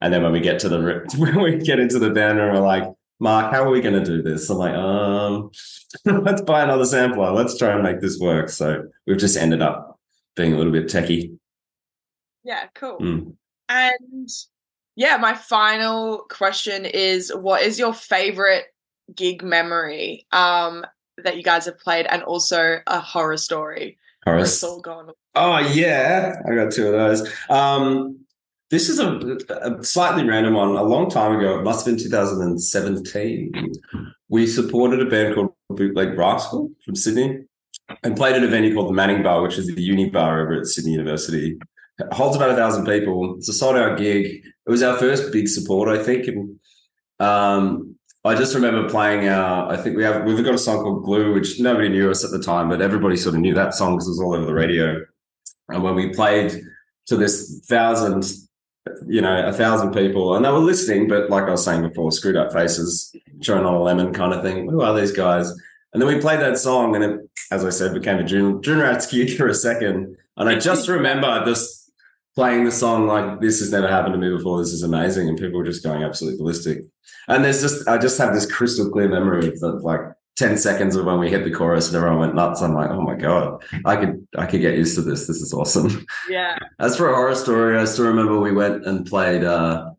And 0.00 0.12
then 0.12 0.22
when 0.22 0.32
we 0.32 0.40
get 0.40 0.58
to 0.60 0.68
the, 0.68 0.82
re- 0.82 1.06
when 1.16 1.40
we 1.40 1.56
get 1.58 1.78
into 1.78 1.98
the 1.98 2.10
band 2.10 2.40
and 2.40 2.52
we're 2.52 2.60
like, 2.60 2.84
Mark, 3.20 3.52
how 3.52 3.62
are 3.62 3.70
we 3.70 3.82
going 3.82 4.02
to 4.02 4.04
do 4.04 4.22
this? 4.22 4.48
I'm 4.48 4.56
like, 4.56 4.74
um, 4.74 5.50
let's 6.24 6.40
buy 6.40 6.62
another 6.62 6.86
sampler. 6.86 7.30
Let's 7.32 7.56
try 7.58 7.74
and 7.74 7.82
make 7.82 8.00
this 8.00 8.18
work. 8.18 8.48
So 8.48 8.84
we've 9.06 9.18
just 9.18 9.36
ended 9.36 9.60
up 9.60 10.00
being 10.36 10.54
a 10.54 10.56
little 10.56 10.72
bit 10.72 10.86
techie. 10.86 11.36
Yeah, 12.42 12.66
cool. 12.74 12.98
Mm. 12.98 13.34
And 13.68 14.28
yeah, 14.96 15.18
my 15.18 15.34
final 15.34 16.24
question 16.30 16.86
is 16.86 17.30
what 17.34 17.62
is 17.62 17.78
your 17.78 17.92
favorite 17.92 18.64
gig 19.14 19.42
memory 19.42 20.24
um 20.30 20.86
that 21.18 21.36
you 21.36 21.42
guys 21.42 21.66
have 21.66 21.78
played 21.78 22.06
and 22.06 22.22
also 22.22 22.78
a 22.86 23.00
horror 23.00 23.36
story? 23.36 23.98
It's 24.26 24.62
all 24.62 24.80
gone. 24.80 25.10
Oh 25.34 25.58
yeah, 25.58 26.36
I 26.46 26.54
got 26.54 26.72
two 26.72 26.86
of 26.86 26.92
those. 26.92 27.28
Um, 27.48 28.20
this 28.70 28.88
is 28.88 29.00
a, 29.00 29.38
a 29.50 29.82
slightly 29.84 30.24
random 30.24 30.54
one. 30.54 30.70
A 30.70 30.82
long 30.82 31.10
time 31.10 31.36
ago, 31.36 31.58
it 31.58 31.64
must 31.64 31.84
have 31.84 31.96
been 31.96 32.02
2017. 32.02 33.72
We 34.28 34.46
supported 34.46 35.02
a 35.02 35.10
band 35.10 35.34
called 35.34 35.54
Bootleg 35.68 36.16
Rascal 36.16 36.70
from 36.84 36.94
Sydney, 36.94 37.44
and 38.04 38.16
played 38.16 38.36
at 38.36 38.44
a 38.44 38.48
venue 38.48 38.72
called 38.72 38.88
the 38.88 38.94
Manning 38.94 39.22
Bar, 39.22 39.42
which 39.42 39.58
is 39.58 39.66
the 39.66 39.82
uni 39.82 40.08
bar 40.08 40.40
over 40.40 40.60
at 40.60 40.66
Sydney 40.66 40.92
University. 40.92 41.58
It 41.98 42.12
holds 42.12 42.36
about 42.36 42.50
a 42.50 42.56
thousand 42.56 42.86
people. 42.86 43.34
It's 43.36 43.48
a 43.48 43.52
sold 43.52 43.76
out 43.76 43.98
gig. 43.98 44.44
It 44.44 44.70
was 44.70 44.82
our 44.82 44.96
first 44.96 45.32
big 45.32 45.48
support, 45.48 45.88
I 45.88 46.02
think. 46.02 46.28
And 46.28 46.60
um, 47.18 47.96
I 48.24 48.36
just 48.36 48.54
remember 48.54 48.88
playing 48.88 49.28
our. 49.28 49.72
I 49.72 49.76
think 49.76 49.96
we 49.96 50.04
have 50.04 50.24
we've 50.24 50.44
got 50.44 50.54
a 50.54 50.58
song 50.58 50.82
called 50.84 51.04
Glue, 51.04 51.34
which 51.34 51.58
nobody 51.58 51.88
knew 51.88 52.08
us 52.08 52.24
at 52.24 52.30
the 52.30 52.42
time, 52.42 52.68
but 52.68 52.80
everybody 52.80 53.16
sort 53.16 53.34
of 53.34 53.40
knew 53.40 53.54
that 53.54 53.74
song 53.74 53.96
because 53.96 54.06
it 54.06 54.12
was 54.12 54.20
all 54.20 54.34
over 54.34 54.46
the 54.46 54.54
radio. 54.54 55.04
And 55.68 55.82
when 55.82 55.96
we 55.96 56.10
played 56.10 56.62
to 57.06 57.16
this 57.16 57.64
thousand, 57.68 58.24
you 59.06 59.20
know, 59.20 59.46
a 59.46 59.52
thousand 59.52 59.92
people, 59.92 60.34
and 60.34 60.44
they 60.44 60.50
were 60.50 60.58
listening, 60.58 61.08
but 61.08 61.30
like 61.30 61.44
I 61.44 61.50
was 61.50 61.64
saying 61.64 61.86
before, 61.86 62.12
screwed 62.12 62.36
up 62.36 62.52
faces, 62.52 63.14
chewing 63.40 63.64
on 63.64 63.74
a 63.74 63.82
lemon 63.82 64.12
kind 64.12 64.32
of 64.32 64.42
thing. 64.42 64.68
Who 64.68 64.80
are 64.82 64.98
these 64.98 65.12
guys? 65.12 65.50
And 65.92 66.00
then 66.00 66.08
we 66.08 66.20
played 66.20 66.40
that 66.40 66.58
song, 66.58 66.94
and 66.94 67.04
it, 67.04 67.20
as 67.50 67.64
I 67.64 67.70
said, 67.70 67.94
became 67.94 68.18
a 68.18 68.24
Dune 68.24 68.60
Dune 68.60 68.78
Rats 68.78 69.06
cue 69.06 69.36
for 69.36 69.48
a 69.48 69.54
second. 69.54 70.16
And 70.36 70.48
I 70.48 70.58
just 70.58 70.88
remember 70.96 71.44
just 71.44 71.92
playing 72.34 72.64
the 72.64 72.72
song 72.72 73.06
like 73.06 73.40
this 73.40 73.60
has 73.60 73.72
never 73.72 73.88
happened 73.88 74.14
to 74.14 74.18
me 74.18 74.34
before. 74.34 74.58
This 74.58 74.72
is 74.72 74.82
amazing, 74.82 75.28
and 75.28 75.38
people 75.38 75.58
were 75.58 75.64
just 75.64 75.84
going 75.84 76.02
absolutely 76.02 76.38
ballistic. 76.38 76.78
And 77.28 77.44
there's 77.44 77.60
just 77.60 77.86
I 77.86 77.98
just 77.98 78.18
have 78.18 78.34
this 78.34 78.50
crystal 78.50 78.90
clear 78.90 79.08
memory 79.08 79.48
of 79.48 79.60
the, 79.60 79.72
like 79.72 80.00
10 80.36 80.56
seconds 80.56 80.96
of 80.96 81.04
when 81.04 81.18
we 81.18 81.30
hit 81.30 81.44
the 81.44 81.50
chorus 81.50 81.88
and 81.88 81.96
everyone 81.96 82.18
went 82.18 82.34
nuts. 82.34 82.62
I'm 82.62 82.74
like, 82.74 82.90
oh 82.90 83.02
my 83.02 83.14
God, 83.14 83.62
I 83.84 83.96
could 83.96 84.26
I 84.36 84.46
could 84.46 84.62
get 84.62 84.76
used 84.76 84.94
to 84.96 85.02
this. 85.02 85.26
This 85.26 85.42
is 85.42 85.52
awesome. 85.52 86.06
Yeah. 86.28 86.58
As 86.78 86.96
for 86.96 87.10
a 87.10 87.14
horror 87.14 87.34
story, 87.34 87.78
I 87.78 87.84
still 87.84 88.06
remember 88.06 88.40
we 88.40 88.52
went 88.52 88.86
and 88.86 89.06
played 89.06 89.44
uh 89.44 89.90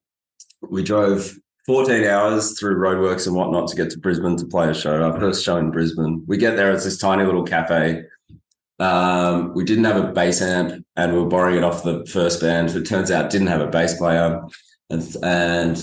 we 0.62 0.84
drove 0.84 1.36
14 1.68 2.06
hours 2.06 2.60
through 2.60 2.78
roadworks 2.78 3.28
and 3.28 3.36
whatnot 3.36 3.70
to 3.70 3.76
get 3.76 3.92
to 3.92 4.00
Brisbane 4.00 4.36
to 4.38 4.46
play 4.46 4.70
a 4.70 4.74
show. 4.74 5.04
Our 5.04 5.20
first 5.20 5.46
show 5.46 5.58
in 5.58 5.70
Brisbane. 5.70 6.24
We 6.28 6.38
get 6.38 6.56
there, 6.56 6.72
it's 6.72 6.86
this 6.86 6.98
tiny 6.98 7.24
little 7.24 7.44
cafe. 7.44 8.06
Um, 8.80 9.54
we 9.54 9.64
didn't 9.64 9.84
have 9.84 10.04
a 10.04 10.12
bass 10.12 10.42
amp 10.42 10.84
and 10.96 11.14
we 11.14 11.20
were 11.20 11.28
borrowing 11.28 11.58
it 11.58 11.64
off 11.64 11.84
the 11.84 12.04
first 12.08 12.42
band, 12.42 12.72
who 12.72 12.80
it 12.80 12.88
turns 12.88 13.12
out 13.12 13.30
didn't 13.30 13.48
have 13.48 13.62
a 13.62 13.68
bass 13.68 13.96
player. 13.96 14.42
And 14.90 15.16
and 15.24 15.78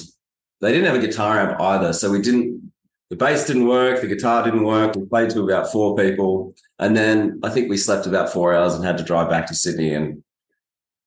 they 0.60 0.72
didn't 0.72 0.92
have 0.92 1.02
a 1.02 1.06
guitar 1.06 1.38
amp 1.38 1.60
either. 1.60 1.92
So 1.92 2.10
we 2.10 2.20
didn't 2.20 2.67
the 3.10 3.16
bass 3.16 3.46
didn't 3.46 3.66
work, 3.66 4.00
the 4.00 4.06
guitar 4.06 4.44
didn't 4.44 4.64
work. 4.64 4.94
We 4.94 5.06
played 5.06 5.30
to 5.30 5.42
about 5.42 5.72
four 5.72 5.96
people. 5.96 6.54
And 6.78 6.96
then 6.96 7.40
I 7.42 7.48
think 7.50 7.70
we 7.70 7.76
slept 7.78 8.06
about 8.06 8.30
four 8.32 8.52
hours 8.54 8.74
and 8.74 8.84
had 8.84 8.98
to 8.98 9.04
drive 9.04 9.30
back 9.30 9.46
to 9.46 9.54
Sydney. 9.54 9.94
And 9.94 10.22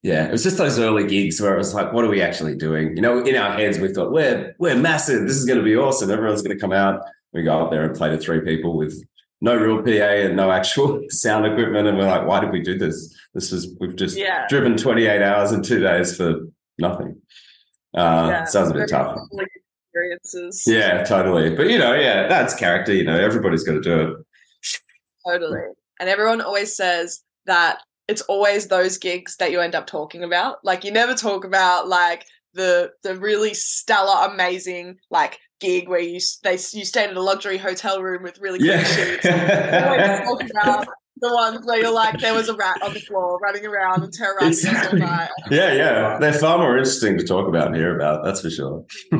yeah, 0.01 0.27
it 0.27 0.31
was 0.31 0.41
just 0.43 0.57
those 0.57 0.79
early 0.79 1.05
gigs 1.07 1.39
where 1.39 1.53
it 1.53 1.57
was 1.59 1.73
like, 1.75 1.93
what 1.93 2.03
are 2.03 2.09
we 2.09 2.21
actually 2.21 2.55
doing? 2.55 2.95
You 2.95 3.03
know, 3.03 3.23
in 3.23 3.35
our 3.35 3.53
heads, 3.53 3.77
we 3.77 3.93
thought, 3.93 4.11
we're 4.11 4.55
we're 4.57 4.75
massive. 4.75 5.27
This 5.27 5.37
is 5.37 5.45
going 5.45 5.59
to 5.59 5.63
be 5.65 5.75
awesome. 5.77 6.09
Everyone's 6.09 6.41
going 6.41 6.57
to 6.57 6.61
come 6.61 6.73
out. 6.73 7.01
We 7.33 7.43
go 7.43 7.61
up 7.63 7.71
there 7.71 7.83
and 7.85 7.95
play 7.95 8.09
to 8.09 8.17
three 8.17 8.41
people 8.41 8.75
with 8.75 8.93
no 9.39 9.55
real 9.55 9.81
PA 9.83 9.89
and 10.25 10.35
no 10.35 10.51
actual 10.51 11.01
sound 11.09 11.45
equipment. 11.45 11.87
And 11.87 11.97
we're 11.99 12.07
like, 12.07 12.25
why 12.27 12.39
did 12.39 12.51
we 12.51 12.61
do 12.61 12.77
this? 12.79 13.15
This 13.35 13.51
is 13.51 13.75
we've 13.79 13.95
just 13.95 14.17
Yeah. 14.17 14.47
driven 14.49 14.75
28 14.75 15.21
hours 15.21 15.51
in 15.51 15.61
two 15.61 15.79
days 15.79 16.17
for 16.17 16.47
nothing. 16.79 17.21
Uh, 17.95 18.27
yeah. 18.31 18.43
sounds 18.45 18.71
a 18.71 18.73
bit 18.73 18.89
tough. 18.89 19.15
humbling 19.15 19.47
Experiences. 19.93 20.63
Yeah, 20.65 21.03
totally. 21.03 21.55
But 21.55 21.69
you 21.69 21.77
know, 21.77 21.93
yeah, 21.93 22.27
that's 22.27 22.53
character. 22.55 22.93
You 22.93 23.03
know, 23.03 23.19
everybody's 23.19 23.63
got 23.63 23.73
to 23.73 23.81
do 23.81 23.99
it. 23.99 24.17
Totally. 25.27 25.59
And 25.99 26.09
everyone 26.09 26.41
always 26.41 26.75
says 26.75 27.21
that 27.45 27.79
it's 28.07 28.21
always 28.23 28.67
those 28.67 28.97
gigs 28.97 29.37
that 29.37 29.51
you 29.51 29.59
end 29.59 29.75
up 29.75 29.87
talking 29.87 30.23
about. 30.23 30.57
Like 30.63 30.83
you 30.83 30.91
never 30.91 31.13
talk 31.13 31.45
about 31.45 31.87
like 31.87 32.25
the 32.53 32.91
the 33.03 33.15
really 33.15 33.53
stellar, 33.53 34.31
amazing 34.31 34.97
like 35.09 35.39
gig 35.59 35.87
where 35.87 35.99
you 35.99 36.19
they 36.43 36.53
you 36.53 36.85
stayed 36.85 37.09
in 37.09 37.17
a 37.17 37.21
luxury 37.21 37.57
hotel 37.57 38.01
room 38.01 38.23
with 38.23 38.39
really 38.39 38.59
sheets. 38.59 39.25
Yeah. 39.25 40.23
about 40.61 40.87
the 41.21 41.33
ones 41.33 41.65
where 41.65 41.79
you're 41.79 41.91
like 41.93 42.19
there 42.19 42.33
was 42.33 42.49
a 42.49 42.55
rat 42.55 42.81
on 42.81 42.93
the 42.93 42.99
floor 42.99 43.37
running 43.39 43.65
around 43.65 44.03
and 44.03 44.11
terrorizing 44.11 44.71
Exactly. 44.71 45.01
us 45.03 45.09
all 45.09 45.15
night. 45.17 45.29
yeah, 45.51 45.73
yeah. 45.73 46.17
They're 46.19 46.33
far 46.33 46.57
more 46.57 46.77
interesting 46.77 47.17
to 47.17 47.23
talk 47.25 47.47
about 47.47 47.67
and 47.67 47.75
hear 47.75 47.95
about, 47.95 48.23
that's 48.23 48.41
for 48.41 48.49
sure. 48.49 48.85
yeah, 49.11 49.17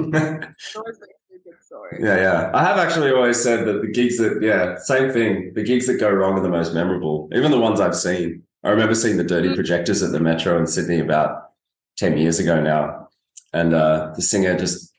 always 0.76 1.00
makes 1.00 1.46
me 1.46 1.52
story. 1.62 2.00
yeah. 2.02 2.50
I 2.54 2.64
have 2.64 2.78
actually 2.78 3.12
always 3.12 3.42
said 3.42 3.66
that 3.68 3.82
the 3.82 3.88
gigs 3.88 4.18
that, 4.18 4.40
yeah, 4.42 4.78
same 4.78 5.12
thing. 5.12 5.54
The 5.56 5.64
gigs 5.64 5.88
that 5.88 6.00
go 6.00 6.10
wrong 6.10 6.34
are 6.38 6.42
the 6.42 6.50
most 6.50 6.74
memorable, 6.74 7.30
even 7.34 7.52
the 7.52 7.60
ones 7.60 7.80
I've 7.80 7.96
seen. 7.96 8.44
I 8.64 8.70
remember 8.70 8.94
seeing 8.96 9.18
the 9.18 9.24
dirty 9.24 9.50
Mhm. 9.50 9.56
projectors 9.56 10.04
at 10.04 10.12
the 10.12 10.20
Metro 10.20 10.58
in 10.60 10.68
Sydney 10.68 11.00
about 11.00 11.50
10 11.98 12.18
years 12.18 12.40
ago 12.40 12.62
now. 12.62 13.08
And 13.54 13.74
uh, 13.74 14.12
the 14.16 14.22
singer 14.22 14.58
just 14.58 14.92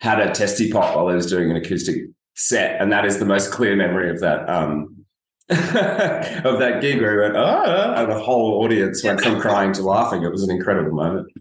had 0.00 0.20
a 0.20 0.30
testy 0.32 0.70
pop 0.70 0.94
while 0.96 1.08
he 1.08 1.14
was 1.16 1.26
doing 1.26 1.50
an 1.50 1.56
acoustic 1.56 1.96
set. 2.34 2.80
And 2.80 2.92
that 2.92 3.04
is 3.04 3.18
the 3.18 3.24
most 3.24 3.50
clear 3.52 3.74
memory 3.76 4.10
of 4.10 4.20
that. 4.20 4.48
Um, 4.48 5.03
of 5.50 6.58
that 6.58 6.78
gig 6.80 7.00
where 7.00 7.12
he 7.12 7.18
went, 7.18 7.36
oh, 7.36 7.94
and 7.96 8.10
the 8.10 8.18
whole 8.18 8.62
audience 8.64 9.04
went 9.04 9.20
from 9.20 9.40
crying 9.40 9.72
to 9.74 9.82
laughing. 9.82 10.22
It 10.22 10.30
was 10.30 10.42
an 10.42 10.50
incredible 10.50 10.92
moment. 10.92 11.28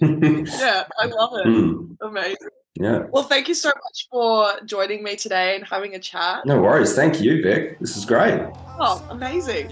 Yeah, 0.00 0.84
I 1.00 1.06
love 1.06 1.30
it. 1.38 1.46
Mm, 1.46 1.96
Amazing. 2.02 2.36
yeah. 2.74 3.04
Well, 3.10 3.22
thank 3.22 3.48
you 3.48 3.54
so 3.54 3.68
much 3.68 4.08
for 4.10 4.60
joining 4.66 5.02
me 5.02 5.16
today 5.16 5.56
and 5.56 5.64
having 5.66 5.94
a 5.94 5.98
chat. 5.98 6.44
No 6.44 6.60
worries. 6.60 6.94
Thank 6.94 7.20
you, 7.22 7.40
Vic. 7.42 7.78
This 7.80 7.96
is 7.96 8.04
great. 8.04 8.42
Oh, 8.78 9.02
amazing. 9.08 9.70